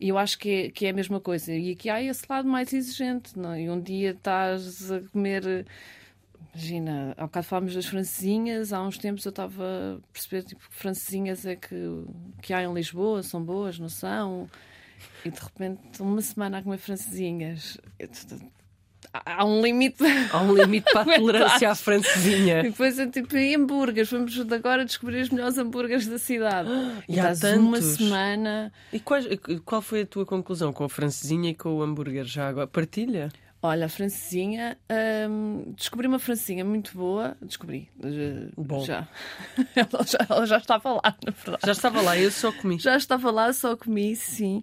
[0.00, 1.52] E eu acho que é, que é a mesma coisa.
[1.52, 3.62] E aqui há esse lado mais exigente, não é?
[3.62, 5.66] E um dia estás a comer.
[6.54, 10.74] Imagina, há bocado falámos das francesinhas, há uns tempos eu estava a perceber tipo, que
[10.74, 12.04] francesinhas é que,
[12.42, 14.48] que há em Lisboa, são boas, não são?
[15.24, 17.78] E de repente, uma semana a comer francesinhas
[19.12, 20.04] há um limite.
[20.32, 22.60] Há um limite para a tolerância à francesinha.
[22.60, 24.10] E depois é tipo em hambúrgueres.
[24.10, 26.68] Vamos agora descobrir os melhores hambúrgueres da cidade.
[27.08, 27.58] E, e há tantos.
[27.58, 28.72] uma semana.
[28.92, 29.20] E qual,
[29.64, 32.66] qual foi a tua conclusão com a francesinha e com o hambúrguer já agora?
[32.66, 33.30] Partilha?
[33.60, 34.78] Olha, a francesinha,
[35.28, 37.36] hum, descobri uma francesinha muito boa.
[37.42, 37.90] Descobri.
[38.56, 38.84] Bom.
[38.84, 39.08] Já.
[39.74, 40.18] ela, já.
[40.28, 41.66] ela já estava lá, na verdade.
[41.66, 42.78] Já estava lá, eu só comi.
[42.78, 44.62] Já estava lá, só comi, sim.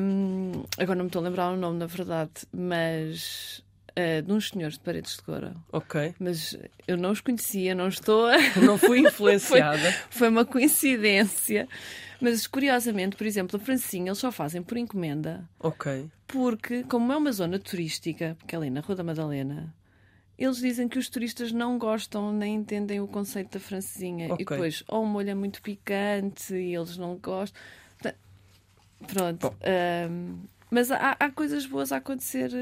[0.00, 3.62] Um, agora não me estou a lembrar o nome, na verdade, mas
[3.92, 5.54] uh, de uns senhores de Paredes de Cora.
[5.70, 6.14] Ok.
[6.18, 8.26] Mas eu não os conhecia, não estou.
[8.26, 8.36] A...
[8.56, 9.92] Não fui influenciada.
[9.92, 11.68] foi, foi, uma coincidência.
[12.22, 15.48] Mas curiosamente, por exemplo, a Francinha eles só fazem por encomenda.
[15.58, 16.08] Ok.
[16.28, 19.74] Porque, como é uma zona turística, porque é ali na Rua da Madalena,
[20.38, 24.32] eles dizem que os turistas não gostam nem entendem o conceito da francesinha.
[24.32, 24.46] Okay.
[24.46, 27.60] E depois, ou o molho é muito picante e eles não gostam.
[29.08, 29.52] Pronto.
[30.08, 30.38] Um,
[30.70, 32.52] mas há, há, coisas boas a acontecer.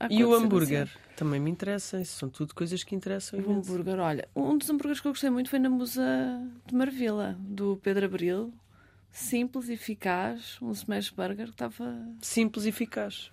[0.00, 0.84] A acontecer e o hambúrguer?
[0.84, 1.16] Assim.
[1.16, 2.00] Também me interessa.
[2.00, 3.38] Isso são tudo coisas que interessam.
[3.40, 6.02] O hambúrguer, olha, um dos hambúrgueres que eu gostei muito foi na Musa
[6.64, 8.54] de Marvila, do Pedro Abril.
[9.10, 12.06] Simples, eficaz, um smash burger que estava.
[12.20, 13.30] Simples e eficaz.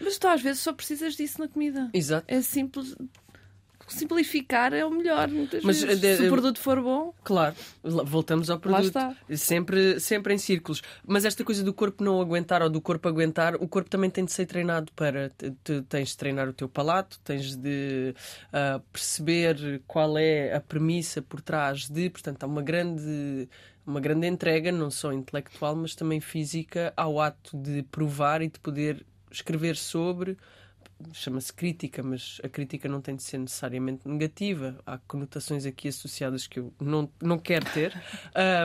[0.00, 1.88] Mas tu às vezes só precisas disso na comida.
[1.92, 2.26] Exato.
[2.28, 2.96] É simples
[3.88, 6.00] simplificar é o melhor, muitas Mas, vezes.
[6.00, 7.12] De, Se o produto for bom.
[7.22, 8.94] Claro, voltamos ao produto.
[8.94, 9.36] Lá está.
[9.36, 10.82] Sempre, sempre em círculos.
[11.06, 14.24] Mas esta coisa do corpo não aguentar ou do corpo aguentar, o corpo também tem
[14.24, 15.30] de ser treinado para.
[15.62, 18.14] Tu tens de treinar o teu palato, tens de
[18.48, 22.08] uh, perceber qual é a premissa por trás de.
[22.10, 23.48] Portanto, há uma grande
[23.86, 28.58] uma grande entrega, não só intelectual, mas também física, ao ato de provar e de
[28.58, 30.36] poder escrever sobre
[31.12, 34.78] chama-se crítica, mas a crítica não tem de ser necessariamente negativa.
[34.86, 37.92] Há conotações aqui associadas que eu não, não quero ter.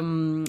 [0.01, 0.43] Um,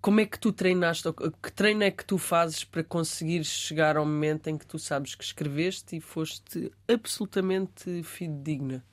[0.00, 1.08] como é que tu treinaste?
[1.42, 5.14] Que treino é que tu fazes para conseguir chegar ao momento em que tu sabes
[5.14, 8.84] que escreveste e foste absolutamente fidedigna?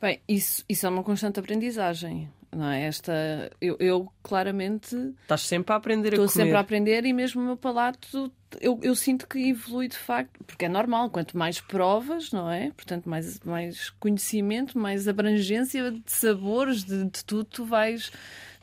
[0.00, 2.30] Bem, isso, isso é uma constante aprendizagem.
[2.54, 2.84] Não é?
[2.84, 4.94] Esta, eu, eu claramente.
[5.22, 6.44] Estás sempre a aprender a Estou comer.
[6.44, 10.42] sempre a aprender e mesmo o meu palato, eu, eu sinto que evolui de facto,
[10.44, 12.70] porque é normal, quanto mais provas, não é?
[12.70, 18.12] Portanto, mais, mais conhecimento, mais abrangência de sabores, de, de tudo, tu vais,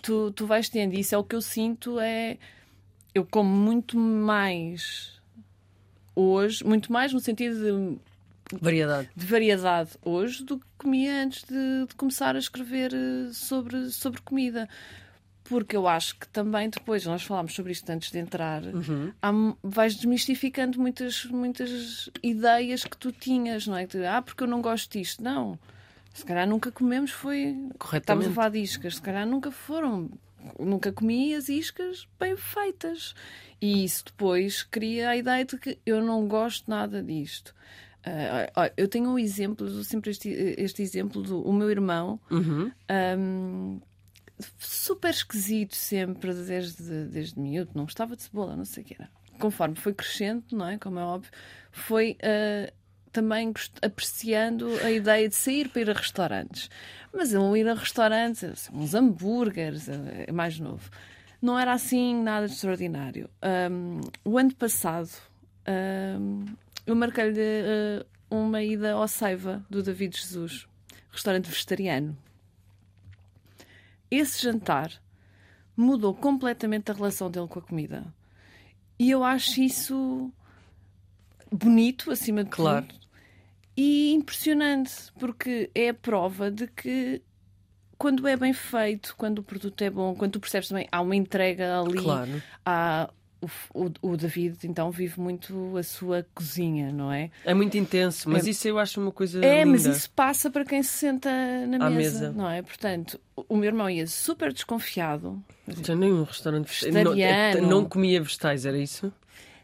[0.01, 0.93] tu, tu vais tendo.
[0.93, 2.37] E isso é o que eu sinto, é.
[3.13, 5.19] Eu como muito mais
[6.15, 7.99] hoje, muito mais no sentido de
[8.59, 9.09] Variedade.
[9.15, 14.21] de variedade hoje do que comia antes de, de começar a escrever eh, sobre, sobre
[14.21, 14.67] comida.
[15.43, 18.61] Porque eu acho que também depois, nós falámos sobre isto antes de entrar,
[19.21, 23.85] há, vais desmistificando muitas, muitas ideias que tu tinhas, não é?
[24.09, 25.21] Ah, porque eu não gosto disto.
[25.21, 25.59] Não.
[26.13, 27.49] Se calhar nunca comemos foi.
[27.49, 28.51] Estamos a Corretamente.
[28.51, 28.95] de iscas.
[28.95, 30.09] Se calhar nunca foram.
[30.57, 33.13] Nunca comi as iscas bem feitas.
[33.61, 37.53] E isso depois cria a ideia de que eu não gosto nada disto.
[38.03, 42.71] Ah, olha, eu tenho um exemplo, sempre este, este exemplo do o meu irmão, Uhum.
[42.89, 43.79] ahm,
[44.57, 49.09] super esquisito sempre, desde, desde miúdo, não gostava de cebola, não sei o que era.
[49.39, 50.77] Conforme foi crescendo, não é?
[50.77, 51.31] Como é óbvio,
[51.71, 52.71] foi ah,
[53.11, 56.69] também apreciando a ideia de sair para ir a restaurantes.
[57.13, 60.89] Mas eu ir a restaurantes, assim, uns hambúrgueres, é é mais novo.
[61.41, 63.29] Não era assim nada de extraordinário.
[63.41, 65.09] Ahm, o ano passado,
[65.65, 66.45] ahm,
[66.85, 70.67] eu marquei-lhe ah, uma ida ao Saiva do David Jesus,
[71.11, 72.17] restaurante vegetariano.
[74.09, 74.91] Esse jantar
[75.75, 78.13] mudou completamente a relação dele com a comida.
[78.99, 80.31] E eu acho isso
[81.51, 82.85] bonito, acima de Claro.
[82.85, 82.99] tudo,
[83.75, 87.21] e impressionante, porque é a prova de que
[87.97, 91.15] quando é bem feito, quando o produto é bom, quando tu percebes também, há uma
[91.15, 92.41] entrega ali, Claro.
[92.65, 93.09] há,
[93.73, 97.31] o, o, David então vive muito a sua cozinha, não é?
[97.43, 99.71] É muito intenso, mas isso eu acho uma coisa É, linda.
[99.71, 101.29] mas isso passa para quem se senta
[101.65, 102.31] na mesa, mesa.
[102.31, 102.61] não é?
[102.61, 105.43] Portanto, o meu irmão ia super desconfiado,
[105.83, 107.61] Já nem um restaurante Vegetariano.
[107.61, 109.11] Não, não comia vegetais, era isso?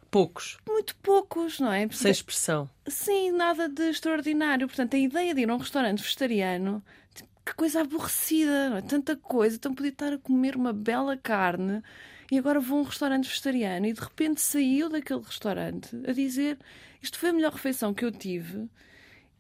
[0.10, 0.58] Poucos.
[0.68, 1.88] muito poucos, não é?
[1.92, 2.70] Sem expressão.
[2.88, 4.66] Sim, nada de extraordinário.
[4.68, 6.82] Portanto, a ideia de ir a um restaurante vegetariano,
[7.46, 8.82] que coisa aborrecida, não é?
[8.82, 11.84] Tanta coisa, então podia estar a comer uma bela carne
[12.32, 16.58] e agora vou a um restaurante vegetariano e de repente saiu daquele restaurante a dizer
[17.02, 18.70] isto foi a melhor refeição que eu tive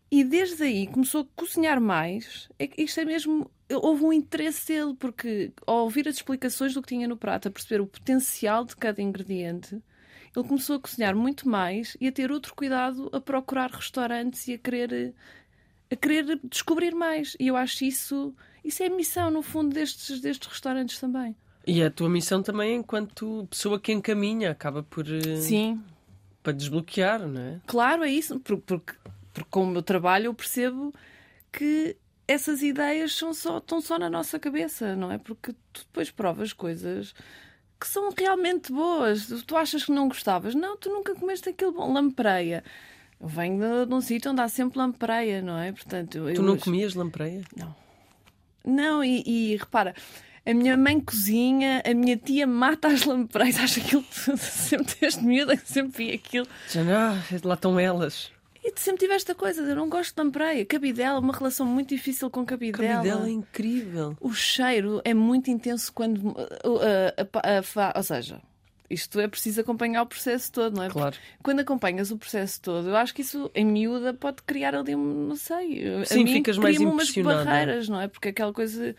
[0.09, 2.49] e desde aí começou a cozinhar mais.
[2.57, 3.51] É isto é mesmo.
[3.69, 7.51] Houve um interesse dele, porque ao ouvir as explicações do que tinha no prato, a
[7.51, 9.75] perceber o potencial de cada ingrediente,
[10.35, 14.53] ele começou a cozinhar muito mais e a ter outro cuidado a procurar restaurantes e
[14.53, 15.13] a querer,
[15.91, 17.35] a querer descobrir mais.
[17.39, 18.33] E eu acho isso.
[18.63, 21.35] Isso é a missão, no fundo, destes, destes restaurantes também.
[21.67, 25.05] E a tua missão também, enquanto pessoa que encaminha, acaba por.
[25.07, 25.83] eh, Sim,
[26.41, 27.59] Para desbloquear, não é?
[27.67, 28.93] Claro, é isso, por- porque,
[29.33, 30.93] porque com o meu trabalho eu percebo
[31.51, 35.17] que essas ideias são só, estão só na nossa cabeça, não é?
[35.17, 37.13] Porque tu depois provas coisas
[37.79, 39.27] que são realmente boas.
[39.45, 40.55] Tu achas que não gostavas?
[40.55, 41.91] Não, tu nunca comeste aquilo bom.
[41.91, 42.63] Lampreia.
[43.19, 45.71] Eu venho de, de um sítio onde há sempre lampreia, não é?
[45.73, 47.43] Portanto, eu, Tu não eu- comias lampreia?
[48.65, 49.93] Não, e, e repara,
[50.49, 55.23] a minha mãe cozinha, a minha tia mata as lampreias, acho aquilo tudo, sempre desde
[55.23, 56.47] miúda, sempre vi aquilo.
[56.69, 58.31] Já, ah, lá estão elas.
[58.63, 60.65] E tu sempre tiveste a coisa, de eu não gosto de lampreia.
[60.65, 62.95] Cabidela, uma relação muito difícil com cabidela.
[62.95, 64.17] Cabidela é incrível.
[64.19, 66.17] O cheiro é muito intenso quando.
[66.17, 68.41] uh, uh, a- a- a ou seja,
[68.89, 70.89] isto é preciso acompanhar o processo todo, não é?
[70.89, 71.11] Claro.
[71.11, 74.93] Porque Quando acompanhas o processo todo, eu acho que isso em miúda pode criar ali
[74.95, 75.27] um.
[75.27, 75.87] Não sei.
[76.01, 78.07] a Sim, mim ficas mais umas barreiras, não é?
[78.09, 78.93] Porque aquela coisa.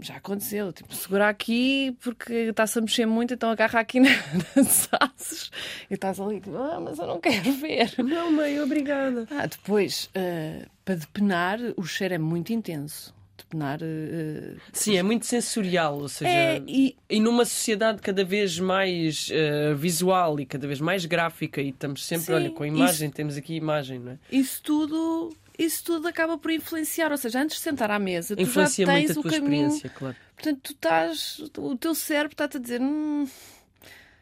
[0.00, 4.08] Já aconteceu, tipo, segurar aqui porque está-se a mexer muito, então agarra aqui na-
[4.54, 5.50] nas asas
[5.90, 7.92] e estás ali, tipo, ah, mas eu não quero ver.
[7.98, 9.26] Não, mãe, obrigada.
[9.30, 13.12] Ah, depois, ah, para depenar, o cheiro é muito intenso.
[13.36, 13.80] Depenar.
[13.82, 16.30] ah, Sim, é muito sensorial, ou seja.
[16.30, 21.60] é, e E numa sociedade cada vez mais eh, visual e cada vez mais gráfica,
[21.60, 24.18] e estamos sempre, Sim, olha, com a imagem, temos aqui imagem, não é?
[24.30, 27.10] isso tudo, isso tudo acaba por influenciar.
[27.10, 29.30] Ou seja, antes de sentar à mesa, tu Influencia já muito tens a o tua
[29.32, 29.52] caminho.
[29.68, 30.16] experiência, claro.
[30.36, 31.38] Portanto, tu estás.
[31.58, 32.80] O teu cérebro está-te a dizer.
[32.80, 33.26] Hum,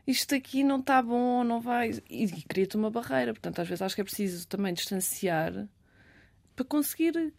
[0.06, 1.90] isto aqui não está bom, não vai.
[2.08, 3.32] E, e cria-te uma barreira.
[3.34, 5.68] Portanto, às vezes acho que é preciso também distanciar
[6.54, 7.32] para conseguir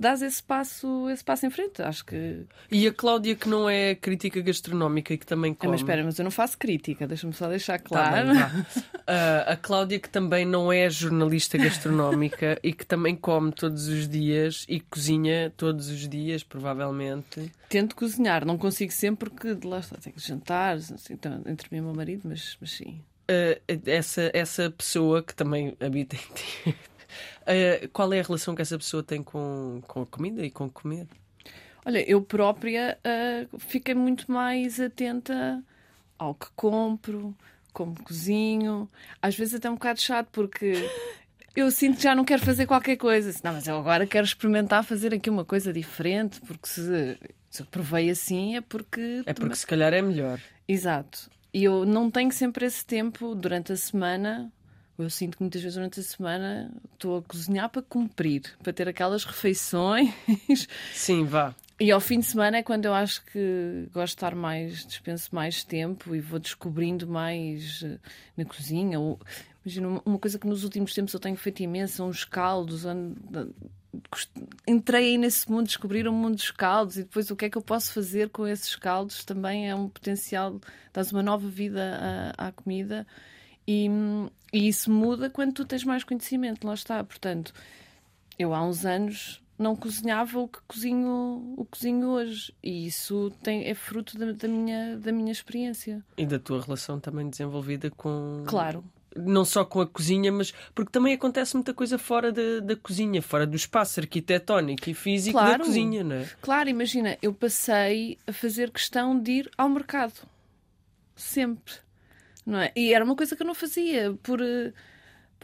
[0.00, 1.82] dás esse passo, esse passo em frente.
[1.82, 2.46] Acho que.
[2.72, 5.72] E a Cláudia, que não é crítica gastronómica e que também come.
[5.72, 8.26] mas espera, mas eu não faço crítica, deixa-me só deixar Tá claro.
[8.28, 8.50] bem, vá.
[9.06, 14.08] Ah, a Cláudia, que também não é jornalista gastronómica e que também come todos os
[14.08, 17.50] dias e cozinha todos os dias, provavelmente.
[17.68, 21.68] Tento cozinhar, não consigo sempre porque de lá está, tenho que jantar, assim, então, entre
[21.72, 23.00] mim e o meu marido, mas, mas sim.
[23.28, 26.76] Ah, essa, essa pessoa que também habita em ti,
[27.46, 30.68] ah, qual é a relação que essa pessoa tem com, com a comida e com
[30.68, 31.06] comer?
[31.84, 35.62] Olha, eu própria ah, fiquei muito mais atenta
[36.18, 37.34] ao que compro,
[37.72, 38.88] como cozinho.
[39.22, 40.74] Às vezes até um bocado chato, porque
[41.56, 43.32] eu sinto que já não quero fazer qualquer coisa.
[43.42, 47.18] Não, mas eu agora quero experimentar fazer aqui uma coisa diferente, porque se,
[47.48, 49.22] se eu provei assim é porque.
[49.26, 50.40] É porque se calhar é melhor.
[50.68, 51.30] Exato.
[51.52, 54.52] E eu não tenho sempre esse tempo durante a semana.
[55.02, 58.88] Eu sinto que muitas vezes durante a semana estou a cozinhar para cumprir, para ter
[58.88, 60.12] aquelas refeições.
[60.92, 61.54] Sim, vá.
[61.78, 65.34] E ao fim de semana é quando eu acho que gosto de estar mais, dispenso
[65.34, 67.96] mais tempo e vou descobrindo mais eh,
[68.36, 69.00] na cozinha.
[69.00, 69.18] Ou,
[69.64, 72.84] imagina, uma- coisa que nos últimos tempos eu tenho feito imenso são os caldos.
[74.68, 77.56] Entrei aí nesse mundo, descobrir o mundo dos caldos e depois o que é que
[77.58, 80.60] eu posso fazer com esses caldos também é um potencial,
[80.92, 83.06] dás uma nova vida à, à comida
[83.70, 83.88] e,
[84.52, 87.02] e isso muda quando tu tens mais conhecimento, lá está.
[87.04, 87.52] Portanto,
[88.38, 92.52] eu há uns anos não cozinhava o que cozinho, o que cozinho hoje.
[92.62, 96.02] E isso tem, é fruto da, da minha, da minha experiência.
[96.16, 98.42] E da tua relação também desenvolvida com.
[98.46, 98.82] Claro.
[99.14, 103.20] Não só com a cozinha, mas porque também acontece muita coisa fora da, da cozinha,
[103.20, 105.64] fora do espaço arquitetónico e físico da Claro.
[105.64, 106.28] cozinha, não é?
[106.40, 110.14] Claro, imagina, eu passei a fazer questão de ir ao mercado.
[111.16, 111.74] Sempre.
[112.50, 112.72] Não é?
[112.74, 114.40] E era uma coisa que eu não fazia por.
[114.40, 114.72] eh,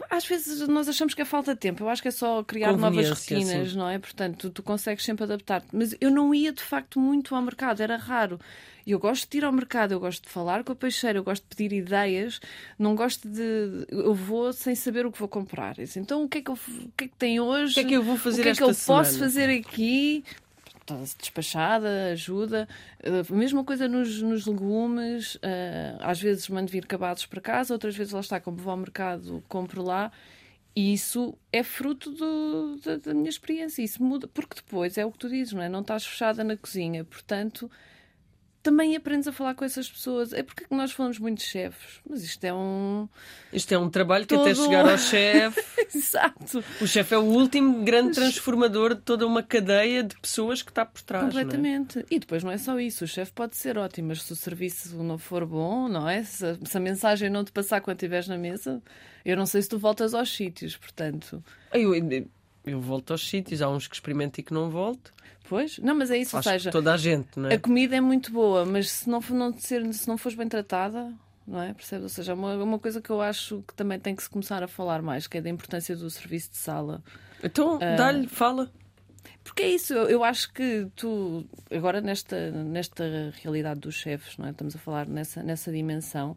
[0.09, 1.83] Às vezes nós achamos que é falta de tempo.
[1.83, 3.77] Eu acho que é só criar novas rotinas, sim.
[3.77, 3.97] não é?
[3.97, 5.67] Portanto, tu, consegues sempre adaptar-te.
[5.71, 8.39] Mas eu não ia de facto muito ao mercado, era raro.
[8.85, 11.43] Eu gosto de ir ao mercado, eu gosto de falar com a peixeira, eu gosto
[11.49, 12.39] de pedir ideias,
[12.77, 13.85] não gosto de.
[13.89, 15.75] Eu vou sem saber o que vou comprar.
[15.95, 16.53] Então o que é que, eu...
[16.55, 17.71] o que, é que tem hoje?
[17.71, 19.19] O que é que eu vou fazer O que é que eu posso semana?
[19.19, 20.23] fazer aqui?
[20.89, 22.65] Está despachada, ajuda.
[23.03, 25.35] Uh, mesma coisa nos, nos legumes.
[25.35, 25.39] uh,
[25.99, 29.43] às vezes mando vir acabados para casa, outras vezes lá está, como vou ao mercado,
[29.49, 30.11] compro lá.
[30.73, 33.81] E isso é fruto do- da, da minha experiência.
[33.81, 35.67] Isso muda, porque depois é o que tu dizes, não é?
[35.67, 37.03] Não estás fechada na cozinha.
[37.03, 37.69] Portanto,
[38.67, 40.33] também aprendes a falar com essas pessoas.
[40.33, 43.07] É porque nós falamos muito de chefes, mas isto é um.
[43.53, 45.61] Isto é um trabalho que até Todo- chegar ao chefe.
[45.95, 46.61] Exato!
[46.81, 50.85] O chefe é o último grande transformador de toda uma cadeia de pessoas que está
[50.85, 51.23] por trás.
[51.23, 51.27] é?
[51.27, 52.05] Completamente.
[52.11, 53.05] E depois não é só isso.
[53.05, 56.23] O chefe pode ser ótimo, mas se o serviço não for bom, não é?
[56.23, 58.81] Se, a- se a mensagem não te passar quando estiveres na mesa,
[59.23, 60.75] eu não sei se tu voltas aos sítios.
[60.75, 61.41] Portanto,
[61.73, 61.93] Eu,
[62.67, 65.13] eu, volto aos sítios, há uns que experimento e que não volto.
[65.49, 65.79] pois.
[65.79, 66.37] Não, mas é isso.
[66.37, 67.55] Acho ou seja, toda a gente, não é?
[67.55, 70.47] a comida é muito boa, mas se não, for- não, ser, se não fores bem
[70.47, 71.13] tratada.
[71.47, 71.73] Não é?
[71.73, 72.03] Percebes?
[72.03, 74.61] Ou seja, é uma, uma coisa que eu acho que também tem que se começar
[74.61, 77.01] a falar mais, que é da importância do serviço de sala.
[77.41, 77.95] Então, Ah.
[77.95, 78.69] dá-lhe, fala.
[79.45, 84.47] Porque é isso, eu, eu acho que tu, agora nesta, nesta realidade dos chefes, não
[84.47, 84.51] é?
[84.51, 86.35] estamos a falar nessa, nessa dimensão,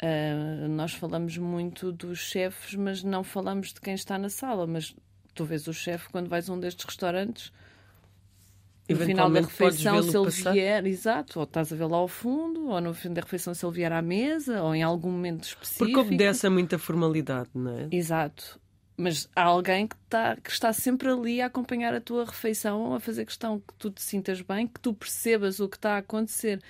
[0.00, 4.68] ah, nós falamos muito dos chefes, mas não falamos de quem está na sala.
[4.68, 4.94] Mas
[5.34, 7.52] tu vês o chefe quando vais a um destes restaurantes,
[8.88, 10.52] no final da refeição, se ele passar.
[10.52, 13.74] vier, exato, ou estás a vê-lo ao fundo, ou no fim da refeição, se ele
[13.74, 15.86] vier à mesa, ou em algum momento específico.
[15.86, 17.88] Porque obedece a muita formalidade, não é?
[17.90, 18.60] Exato.
[18.96, 23.00] Mas há alguém que está, que está sempre ali a acompanhar a tua refeição, a
[23.00, 26.62] fazer questão que tu te sintas bem, que tu percebas o que está a acontecer.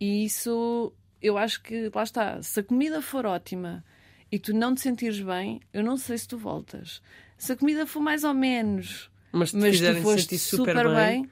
[0.00, 3.84] E isso, eu acho que, lá está, se a comida for ótima
[4.32, 7.02] e tu não te sentires bem, eu não sei se tu voltas.
[7.38, 11.30] Se a comida for mais ou menos, Mas mas tu foste super, super, bem,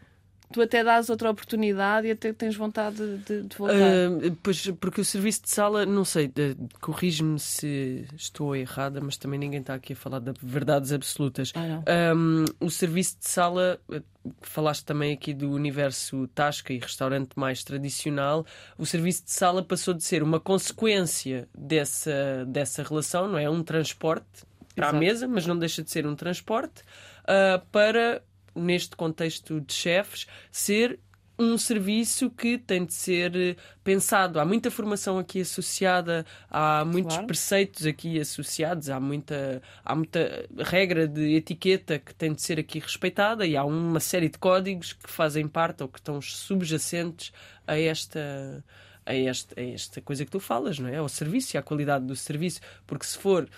[0.53, 3.75] tu até dás outra oportunidade e até tens vontade de, de- voltar.
[3.75, 9.17] Ah, pois, porque o serviço de sala, não sei, de- corrige-me se estou errada, mas
[9.17, 11.53] também ninguém está aqui a falar de verdades absolutas.
[11.57, 12.15] Ah.
[12.15, 14.01] Um, o serviço de sala, eh,
[14.41, 18.47] falaste também aqui do universo tasca e restaurante mais tradicional.
[18.79, 23.51] O serviço de sala passou de ser uma consequência dessa, dessa relação, não é?
[23.51, 24.45] Um transporte
[24.77, 24.97] para Exato.
[24.97, 26.83] a mesa, mas não deixa de ser um transporte,
[27.27, 28.23] ah, para,
[28.55, 31.01] neste contexto de chefes, ser
[31.39, 34.41] um serviço que tem de ser eh, pensado.
[34.41, 37.27] Há muita formação aqui associada, há muitos Claro.
[37.27, 42.79] preceitos aqui associados, há muita, há muita regra de etiqueta que tem de ser aqui
[42.79, 47.33] respeitada e há uma série de códigos que fazem parte ou que estão subjacentes
[47.67, 48.65] a esta.
[49.09, 50.97] A esta, a esta coisa que tu falas, não é?
[50.97, 52.61] Ao serviço e à qualidade do serviço.
[52.87, 53.49] Porque se for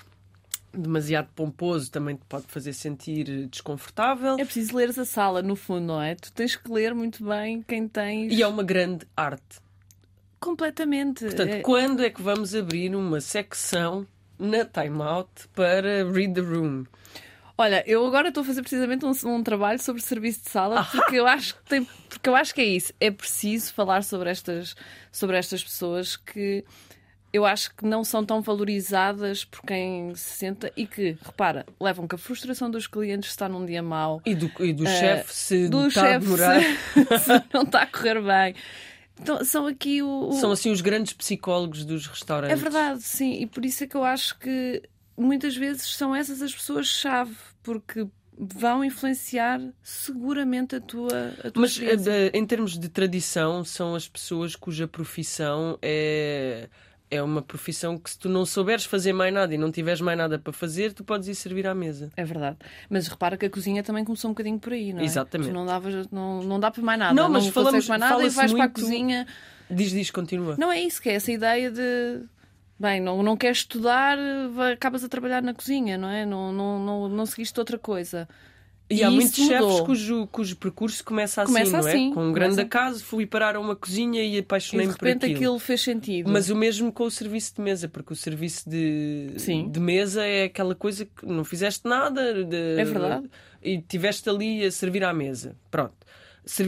[0.72, 4.36] demasiado pomposo também te pode fazer sentir desconfortável.
[4.38, 6.14] É preciso leres a sala, no fundo, não é?
[6.14, 8.32] Tu tens que ler muito bem quem tens.
[8.32, 9.60] E é uma grande arte.
[10.40, 11.24] Completamente.
[11.24, 11.60] Portanto, é...
[11.60, 14.06] quando é que vamos abrir uma secção
[14.38, 16.84] na Time Out para Read the Room?
[17.60, 21.16] Olha, eu agora estou a fazer precisamente um, um trabalho sobre serviço de sala porque
[21.16, 22.92] eu acho que tem, porque eu acho que é isso.
[23.00, 24.76] É preciso falar sobre estas,
[25.10, 26.64] sobre estas pessoas que
[27.32, 32.08] eu acho que não são tão valorizadas por quem se senta e que, repara, levam
[32.08, 34.22] que a frustração dos clientes está num dia mau.
[34.24, 36.60] E do, e do uh, chefe se do está a demorar.
[36.62, 38.54] Se, se não está a correr bem.
[39.20, 42.58] Então, são aqui o, o, São assim os grandes psicólogos dos restaurantes.
[42.58, 43.42] É verdade, sim.
[43.42, 44.82] E por isso é que eu acho que
[45.16, 48.06] muitas vezes são essas as pessoas-chave, porque
[48.38, 54.08] vão influenciar seguramente a tua, a tua Mas eh, em termos de tradição, são as
[54.08, 56.68] pessoas cuja profissão é
[57.10, 60.16] é uma profissão que se tu não souberes fazer mais nada e não tiveres mais
[60.16, 62.10] nada para fazer, tu podes ir servir à mesa.
[62.16, 62.56] É verdade.
[62.88, 65.04] Mas repara que a cozinha também começou um bocadinho por aí, não é?
[65.04, 65.50] Exatamente.
[65.50, 67.14] Tu não, davas, não, não dá para mais nada.
[67.14, 68.56] Não, mas não falamos, mais nada e vais muito...
[68.56, 69.26] para a cozinha.
[69.70, 70.56] Diz, diz, continua.
[70.58, 72.22] Não é isso, que é essa ideia de
[72.78, 74.16] bem, não, não queres estudar,
[74.72, 76.24] acabas a trabalhar na cozinha, não é?
[76.24, 78.28] Não, não, não, não seguiste outra coisa.
[78.90, 81.90] E, e há muitos chefes cujo, cujo percurso começa assim, começa não é?
[81.90, 85.18] Assim, com um grande acaso, fui parar a uma cozinha e apaixonei-me por aquilo.
[85.20, 86.30] de repente aquilo fez sentido.
[86.30, 89.68] Mas o mesmo com o serviço de mesa, porque o serviço de, Sim.
[89.68, 92.44] de mesa é aquela coisa que não fizeste nada.
[92.44, 93.28] De, é verdade.
[93.62, 95.54] E estiveste ali a servir à mesa.
[95.70, 95.94] Pronto.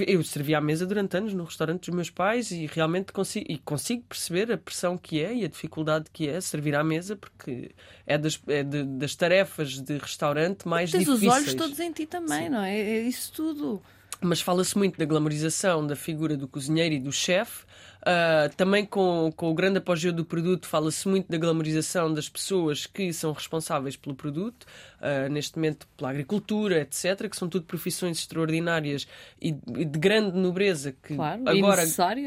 [0.06, 3.56] Eu servi à mesa durante anos no restaurante dos meus pais e realmente consigo, e
[3.56, 7.70] consigo perceber a pressão que é e a dificuldade que é servir à mesa, porque
[8.06, 11.20] é das, é de, das tarefas de restaurante mais tens difíceis.
[11.20, 12.48] Tens os olhos todos em ti também, Sim.
[12.50, 12.78] não é?
[12.78, 13.82] É isso tudo.
[14.20, 17.64] Mas fala-se muito da glamorização da figura do cozinheiro e do chefe,
[18.00, 22.86] Uh, também com, com o grande apogeu do produto, fala-se muito da glamorização das pessoas
[22.86, 24.64] que são responsáveis pelo produto,
[25.00, 29.06] uh, neste momento pela agricultura, etc., que são tudo profissões extraordinárias
[29.40, 31.82] e, de grande nobreza que claro, agora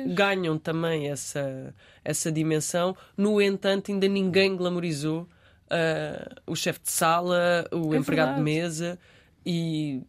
[0.10, 2.96] ganham também essa, essa dimensão.
[3.18, 8.38] No entanto, ainda ninguém glamorizou uh, o chefe de sala, o é empregado verdade.
[8.38, 9.00] de mesa
[9.44, 10.04] e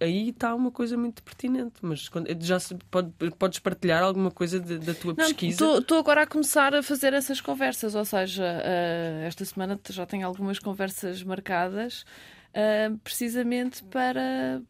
[0.00, 4.78] aí está uma coisa muito pertinente, mas já se pode, podes partilhar alguma coisa de,
[4.78, 5.78] da tua pesquisa?
[5.78, 10.26] Estou agora a começar a fazer essas conversas, ou seja, uh, esta semana já tenho
[10.26, 12.04] algumas conversas marcadas,
[12.50, 14.62] uh, precisamente para,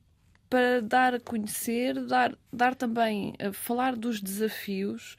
[0.49, 5.17] para dar a conhecer, dar, dar também, uh, falar dos desafios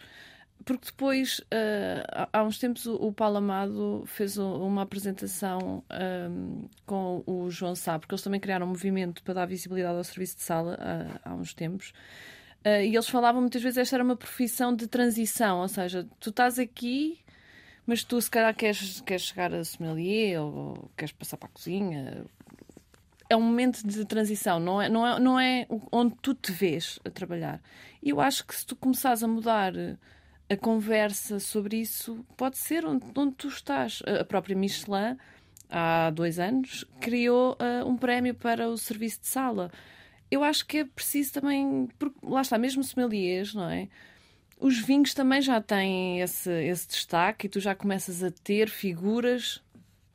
[0.69, 5.83] porque depois, uh, há uns tempos, o, Paulo Amado fez uma apresentação
[6.29, 10.03] um, com o João Sá, porque eles também criaram um movimento para dar visibilidade ao
[10.03, 11.89] serviço de sala uh, há uns tempos.
[12.63, 16.29] Uh, e eles falavam muitas vezes esta era uma profissão de transição, ou seja, tu
[16.29, 17.17] estás aqui,
[17.83, 21.51] mas tu se calhar queres, queres chegar a sommelier ou, ou queres passar para a
[21.51, 22.25] cozinha.
[23.27, 26.99] É um momento de transição, não é, não, é, não é onde tu te vês
[27.03, 27.59] a trabalhar.
[28.03, 29.73] E eu acho que se tu começares a mudar
[30.49, 34.01] a conversa sobre isso pode ser onde, onde tu estás.
[34.19, 35.15] A própria Michelin,
[35.69, 39.71] há dois anos, criou uh, um prémio para o serviço de sala.
[40.31, 43.87] Eu acho que é preciso também, porque lá está, mesmo sommeliers, não é?
[44.59, 49.63] Os vinhos também já têm esse, esse destaque e tu já começas a ter figuras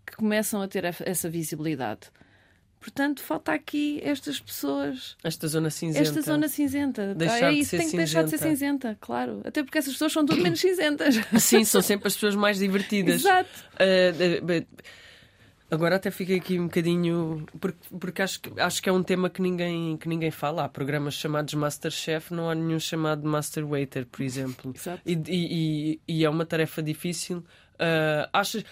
[0.05, 2.11] que começam a ter essa visibilidade.
[2.85, 5.17] Portanto, falta aqui estas pessoas.
[5.25, 6.07] Esta zona cinzenta.
[6.07, 7.15] Esta zona cinzenta.
[7.15, 7.97] Deixar é isso, tem que cinzenta.
[7.97, 9.41] deixar de ser cinzenta, claro.
[9.43, 11.15] Até porque essas pessoas são tudo menos cinzentas.
[11.41, 13.23] Sim, são sempre as pessoas mais divertidas.
[13.23, 13.49] Exato.
[13.81, 14.67] Uh,
[15.71, 17.47] agora até fiquei aqui um bocadinho.
[17.59, 20.67] Porque, porque acho, que, acho que é um tema que ninguém, que ninguém fala.
[20.67, 24.75] Há programas chamados Masterchef, não há nenhum chamado Master Waiter, por exemplo.
[24.77, 25.01] Exato.
[25.07, 25.21] E, e,
[26.07, 27.39] e, e é uma tarefa difícil.
[27.77, 28.63] Uh, achas,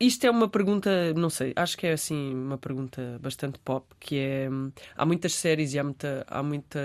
[0.00, 4.18] isto é uma pergunta, não sei, acho que é assim uma pergunta bastante pop, que
[4.18, 4.48] é
[4.96, 6.80] há muitas séries e há muita, há muita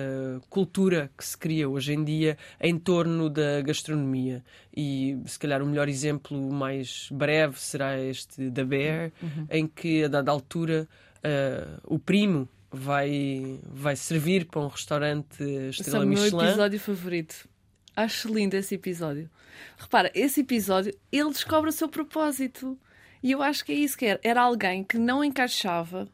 [0.49, 4.43] cultura que se cria hoje em dia em torno da gastronomia.
[4.75, 9.47] E se calhar o melhor exemplo mais breve será este da Bear, uhum.
[9.49, 10.85] em que a dada altura
[11.19, 16.33] uh, o primo vai, vai servir para um restaurante estrela Esse é Michelin.
[16.33, 17.47] o meu episódio favorito.
[17.95, 19.29] Acho lindo esse episódio.
[19.77, 22.77] Repara, esse episódio ele descobre o seu propósito.
[23.25, 24.19] E eu acho que é isso que era.
[24.23, 26.07] Era alguém que não encaixava,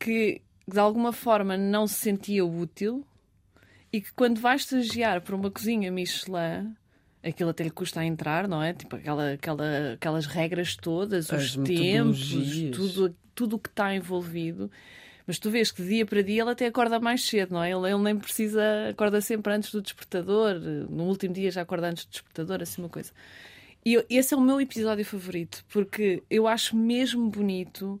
[0.00, 3.06] que de alguma forma não se sentia útil
[3.92, 6.74] e que quando vai estagiar para uma cozinha Michelin,
[7.22, 8.72] aquilo até lhe custa a entrar, não é?
[8.72, 12.32] Tipo aquela, aquela, aquelas regras todas, As os tempos,
[12.72, 14.68] tudo tudo o que está envolvido.
[15.28, 17.70] Mas tu vês que de dia para dia ele até acorda mais cedo, não é?
[17.70, 20.56] Ele, ele nem precisa, acorda sempre antes do despertador,
[20.90, 23.12] no último dia já acorda antes do despertador, assim uma coisa.
[23.84, 28.00] E esse é o meu episódio favorito, porque eu acho mesmo bonito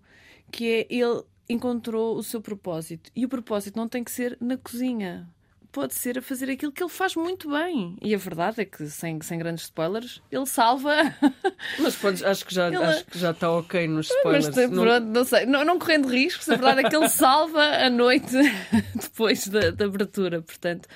[0.52, 3.10] que é ele encontrou o seu propósito.
[3.16, 5.28] E o propósito não tem que ser na cozinha.
[5.72, 7.96] Pode ser a fazer aquilo que ele faz muito bem.
[8.02, 10.92] E a verdade é que, sem, sem grandes spoilers, ele salva.
[11.78, 14.48] Mas podes, acho, que já, Ele- acho que já está ok nos Mas spoilers.
[14.54, 15.46] tem- Não- pronto, não sei.
[15.46, 18.26] Não, não correndo riscos, a verdade é que ele salva a noite
[19.00, 20.42] depois da, da abertura.
[20.42, 20.88] Portanto,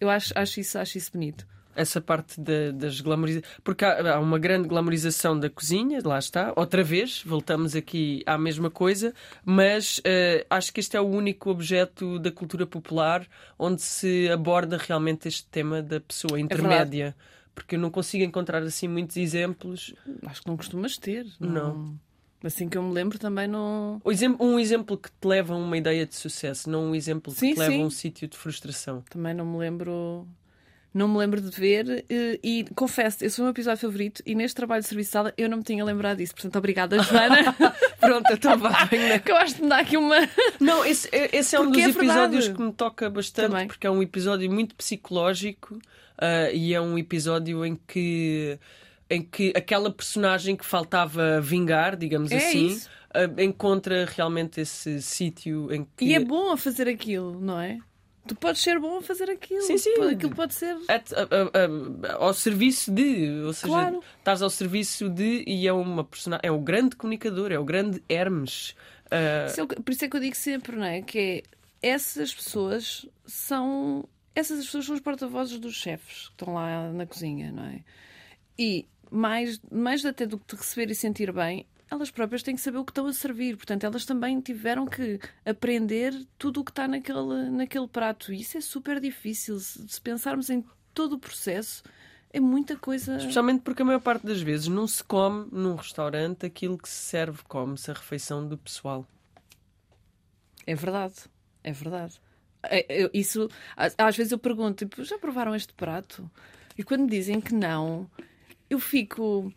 [0.00, 1.46] eu acho, acho, isso, acho isso bonito.
[1.76, 3.54] Essa parte da- das glamorizações.
[3.62, 6.52] Porque há, há uma grande glamorização da cozinha, lá está.
[6.56, 9.12] Outra vez, voltamos aqui à mesma coisa,
[9.44, 13.26] mas eh, acho que este é o único objeto da cultura popular
[13.58, 17.14] onde se aborda realmente este tema da pessoa intermédia.
[17.54, 19.94] porque eu não consigo encontrar assim muitos exemplos.
[20.26, 21.24] Acho que não costumas ter.
[21.38, 21.94] Não.
[22.42, 24.02] Assim que eu me lembro também não.
[24.38, 27.54] Um exemplo que te leva a uma ideia de sucesso, não um exemplo que Sim,
[27.54, 27.82] te leva sim.
[27.82, 29.02] a um sítio de frustração.
[29.08, 30.26] Também não me lembro.
[30.94, 34.32] Não me lembro de ver eh, e, confesso, esse foi o meu episódio favorito e
[34.36, 36.32] neste trabalho de serviço de sala eu não me tinha lembrado disso.
[36.32, 37.52] Portanto, obrigada, Joana.
[37.98, 40.16] Pronto, então vá, venho na que eu acho que me dá aqui uma.
[40.60, 43.66] Não, esse, esse é um Porque dos é episódios que me toca bastante, Também.
[43.66, 45.80] porque é um episódio muito psicológico
[46.16, 48.56] ah, e é um episódio em que,
[49.10, 52.88] em que aquela personagem que faltava vingar, digamos É assim, isso.
[53.38, 56.04] encontra realmente esse sítio em que.
[56.04, 57.78] E é bom a fazer aquilo, não é?
[58.26, 59.60] Tu podes ser bom a fazer aquilo.
[59.62, 59.90] Sim, sim.
[60.10, 60.76] Aquilo pode ser.
[60.88, 64.00] at- a- a- a- ao serviço de, ou seja, Claro.
[64.18, 68.02] estás ao serviço de e é uma personagem, é o grande comunicador, é o grande
[68.08, 68.74] Hermes.
[69.68, 71.02] Que- Por isso é que eu digo sempre, não é?
[71.02, 71.42] Que
[71.82, 74.08] é, essas pessoas são.
[74.34, 77.80] Essas pessoas são os porta-vozes dos chefes que estão lá na cozinha, não é?
[78.58, 82.60] E mais, mais até do que te receber e sentir bem, elas próprias têm que
[82.60, 83.56] saber o que estão a servir.
[83.56, 88.32] Portanto, elas também tiveram que aprender tudo o que está naquele, naquele prato.
[88.32, 89.58] E isso é super difícil.
[89.60, 91.82] Se, se pensarmos em todo o processo,
[92.30, 93.16] é muita coisa.
[93.16, 96.96] Especialmente porque a maior parte das vezes não se come num restaurante aquilo que se
[96.96, 99.06] serve, come-se a refeição do pessoal.
[100.66, 101.16] É verdade,
[101.62, 102.20] é verdade.
[102.62, 106.28] É, eu- Isso, às vezes eu pergunto, tipo, já provaram este prato?
[106.78, 108.10] E quando dizem que não,
[108.70, 109.52] eu fico.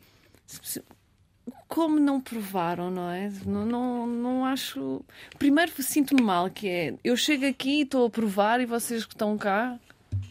[1.67, 3.31] Como não provaram, não é?
[3.45, 5.03] Não, não, não acho.
[5.37, 9.13] Primeiro sinto-me mal, que é eu chego aqui e estou a provar e vocês que
[9.13, 9.79] estão cá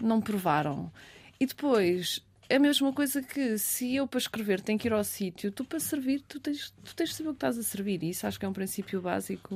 [0.01, 0.91] não provaram.
[1.39, 5.05] E depois é a mesma coisa que se eu para escrever tenho que ir ao
[5.05, 8.03] sítio, tu para servir, tu tens, tu tens de saber o que estás a servir.
[8.03, 9.55] E isso acho que é um princípio básico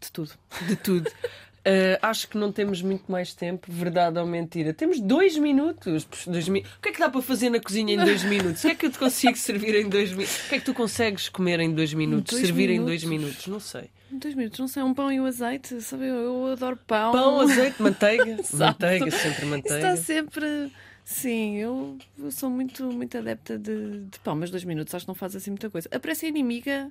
[0.00, 0.32] de tudo.
[0.66, 1.10] De tudo.
[1.66, 4.74] Ah, acho que não temos muito mais tempo, verdade ou mentira.
[4.74, 6.06] Temos dois minutos.
[6.26, 8.62] Dois mi- O que é que dá para fazer na cozinha em dois minutos?
[8.62, 10.36] O que é que eu te consigo servir em dois minutos?
[10.44, 12.32] O que é que tu consegues comer em dois minutos?
[12.34, 12.86] Dois servir em minutos?
[12.86, 13.46] dois minutos?
[13.46, 13.90] Não sei.
[14.12, 16.06] Em dois minutos, não sei, um pão e o azeite, sabe?
[16.06, 17.12] Eu, adoro pão.
[17.12, 18.36] Pão, azeite, manteiga.
[18.52, 19.76] Manteiga, sempre manteiga.
[19.76, 20.70] está sempre.
[21.04, 25.08] Sim, eu, eu sou muito, muito adepta de, de pão, mas dois minutos acho que
[25.08, 25.88] não faz assim muita coisa.
[25.92, 26.90] A pressa inimiga,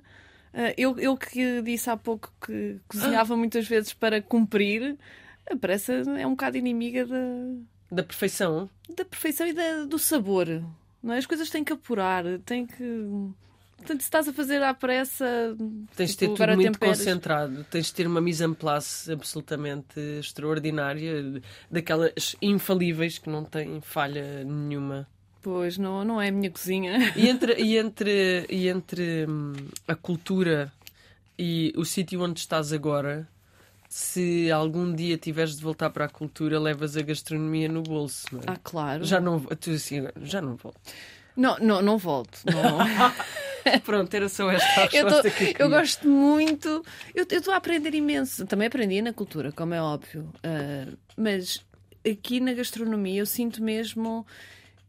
[0.76, 4.96] eu, eu que disse há pouco que cozinhava muitas vezes para cumprir,
[5.50, 7.16] a pressa é um bocado inimiga da,
[7.90, 8.68] Da perfeição.
[8.88, 10.46] da perfeição e da- do sabor.
[11.02, 11.18] Não é?
[11.18, 12.74] As coisas têm que apurar, têm que.
[13.76, 15.26] Portanto, se estás a fazer à pressa.
[15.94, 16.98] Tens de tipo, ter tudo muito temperas.
[16.98, 17.64] concentrado.
[17.70, 24.42] Tens de ter uma mise en place absolutamente extraordinária, daquelas infalíveis que não têm falha
[24.44, 25.06] nenhuma.
[25.44, 27.12] Pois, não, não é a minha cozinha.
[27.14, 29.52] E entre, e entre, e entre hum,
[29.86, 30.72] a cultura
[31.38, 33.28] e o sítio onde estás agora,
[33.90, 38.40] se algum dia tiveres de voltar para a cultura, levas a gastronomia no bolso, não
[38.40, 38.44] é?
[38.46, 39.04] Ah, claro.
[39.04, 40.74] Já não, tu assim, já não vou.
[41.36, 42.38] Não, não, não volto.
[42.46, 42.78] Não.
[43.84, 46.82] Pronto, era só esta a eu, tô- que eu gosto muito.
[47.14, 48.46] Eu estou a aprender imenso.
[48.46, 50.26] Também aprendi na cultura, como é óbvio.
[50.42, 51.62] Ah, mas
[52.08, 54.26] aqui na gastronomia eu sinto mesmo.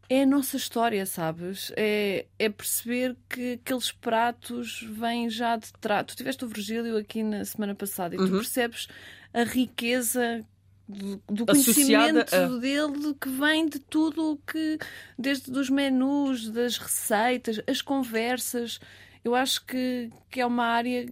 [0.10, 1.72] É a nossa história, sabes?
[1.76, 6.06] É, é perceber que aqueles pratos vêm já de trás.
[6.08, 8.38] Tu tiveste o Virgílio aqui na semana passada e tu Uhum.
[8.38, 8.88] percebes
[9.34, 10.46] a riqueza
[10.88, 14.78] do, do conhecimento a- dele que vem de tudo o que,
[15.18, 18.80] desde dos menus, das receitas, as conversas.
[19.24, 21.12] Eu acho que, que é uma área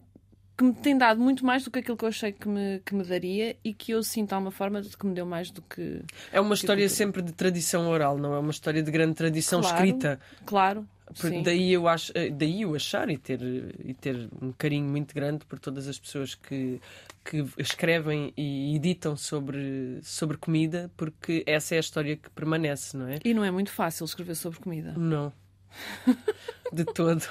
[0.71, 2.95] que me tem dado muito mais do que aquilo que eu achei que me, que
[2.95, 5.61] me daria e que eu sinto de alguma forma de que me deu mais do
[5.61, 6.01] que.
[6.31, 6.89] É uma história cultura.
[6.89, 9.75] sempre de tradição oral, não é uma história de grande tradição Claro.
[9.75, 10.19] escrita.
[10.45, 10.87] Claro.
[11.19, 11.43] Por- Sim.
[11.43, 13.39] Daí eu, acho, eh, daí eu achar e ter,
[13.85, 16.79] e ter um carinho muito grande por todas as pessoas que,
[17.25, 23.07] que escrevem e editam sobre, sobre comida, porque essa é a história que permanece, não
[23.07, 23.19] é?
[23.23, 24.93] E não é muito fácil escrever sobre comida.
[24.97, 25.31] Não.
[26.71, 27.23] De todo.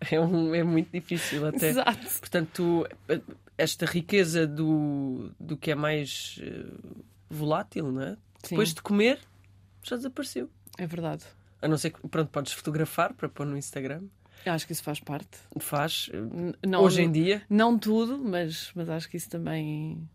[0.10, 1.70] É, um, é muito difícil até.
[1.70, 2.20] Exato.
[2.20, 2.86] Portanto,
[3.56, 6.64] esta riqueza do, do que é mais eh,
[7.28, 8.16] volátil, não é?
[8.48, 9.18] Depois de comer,
[9.82, 10.48] já desapareceu.
[10.78, 11.24] é verdade.
[11.60, 14.04] A não ser que, pronto, podes fotografar para pôr no Instagram.
[14.46, 15.36] Eu acho que isso faz parte.
[15.58, 16.08] Faz.
[16.64, 17.42] Não, Hoje em dia.
[17.50, 20.08] Não tudo, mas, mas acho que isso também,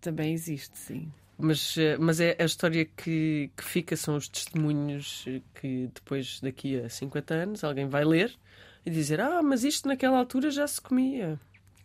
[0.00, 1.12] também existe, sim.
[1.38, 6.80] Mas, eh, mas é a história que, que fica, são os testemunhos que depois, daqui
[6.80, 8.36] a 50 anos, alguém vai ler
[8.84, 11.38] e dizer: Ah, mas isto naquela altura já se comia.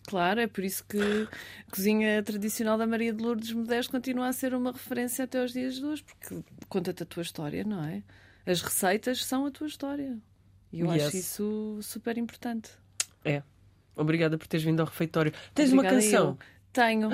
[0.08, 0.98] Claro, é por isso que
[1.68, 5.52] a cozinha tradicional da Maria de Lourdes Modesto continua a ser uma referência até aos
[5.52, 8.02] dias de hoje, porque conta-te a tua história, não é?
[8.46, 10.18] As receitas são a tua história.
[10.72, 11.08] E eu Yes.
[11.08, 12.70] acho isso super importante.
[13.26, 13.44] É.
[13.98, 15.34] Obrigada por teres vindo ao refeitório.
[15.54, 16.28] Tens uma Obrigada canção?
[16.30, 16.38] eu.
[16.72, 17.10] Tenho.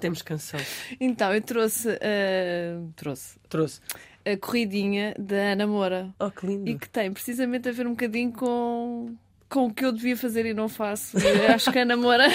[0.00, 0.60] Temos canção.
[1.00, 3.80] Então, eu trouxe, ah, trouxe Trouxe.
[4.24, 6.08] A corridinha da Ana Moura.
[6.18, 6.68] Oh, que lindo.
[6.70, 9.14] E que tem precisamente a ver um bocadinho com,
[9.50, 11.16] com o que eu devia fazer e não faço.
[11.20, 12.26] Eu acho que a Ana Moura.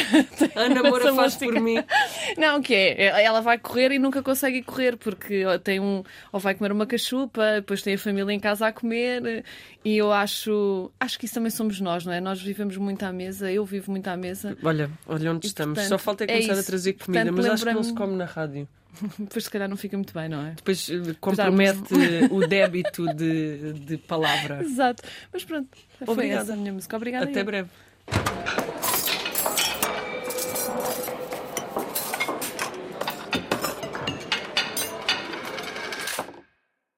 [0.56, 1.46] Ana Moura faz música.
[1.52, 1.78] por mim.
[2.38, 6.54] Não, que é, ela vai correr e nunca consegue correr porque tem um, ou vai
[6.54, 9.44] comer uma cachupa, depois tem a família em casa a comer
[9.84, 12.22] e eu acho, acho que isso também somos nós, não é?
[12.22, 15.74] Nós vivemos muito à mesa, eu vivo muito à mesa, Olha, olha onde E, estamos.
[15.74, 17.94] portanto, Só falta é é começar a trazer comida, Portanto, mas acho que não se
[17.94, 18.68] come na rádio.
[19.20, 20.52] depois se calhar não fica muito bem, não é?
[20.52, 21.94] Depois eh, compromete
[22.32, 24.62] o débito de, de palavra.
[24.62, 25.04] Exato.
[25.32, 26.42] Mas pronto, foi Obrigada.
[26.44, 26.96] essa a minha música.
[26.96, 27.26] Obrigada.
[27.26, 27.46] Até eu.
[27.46, 27.70] breve.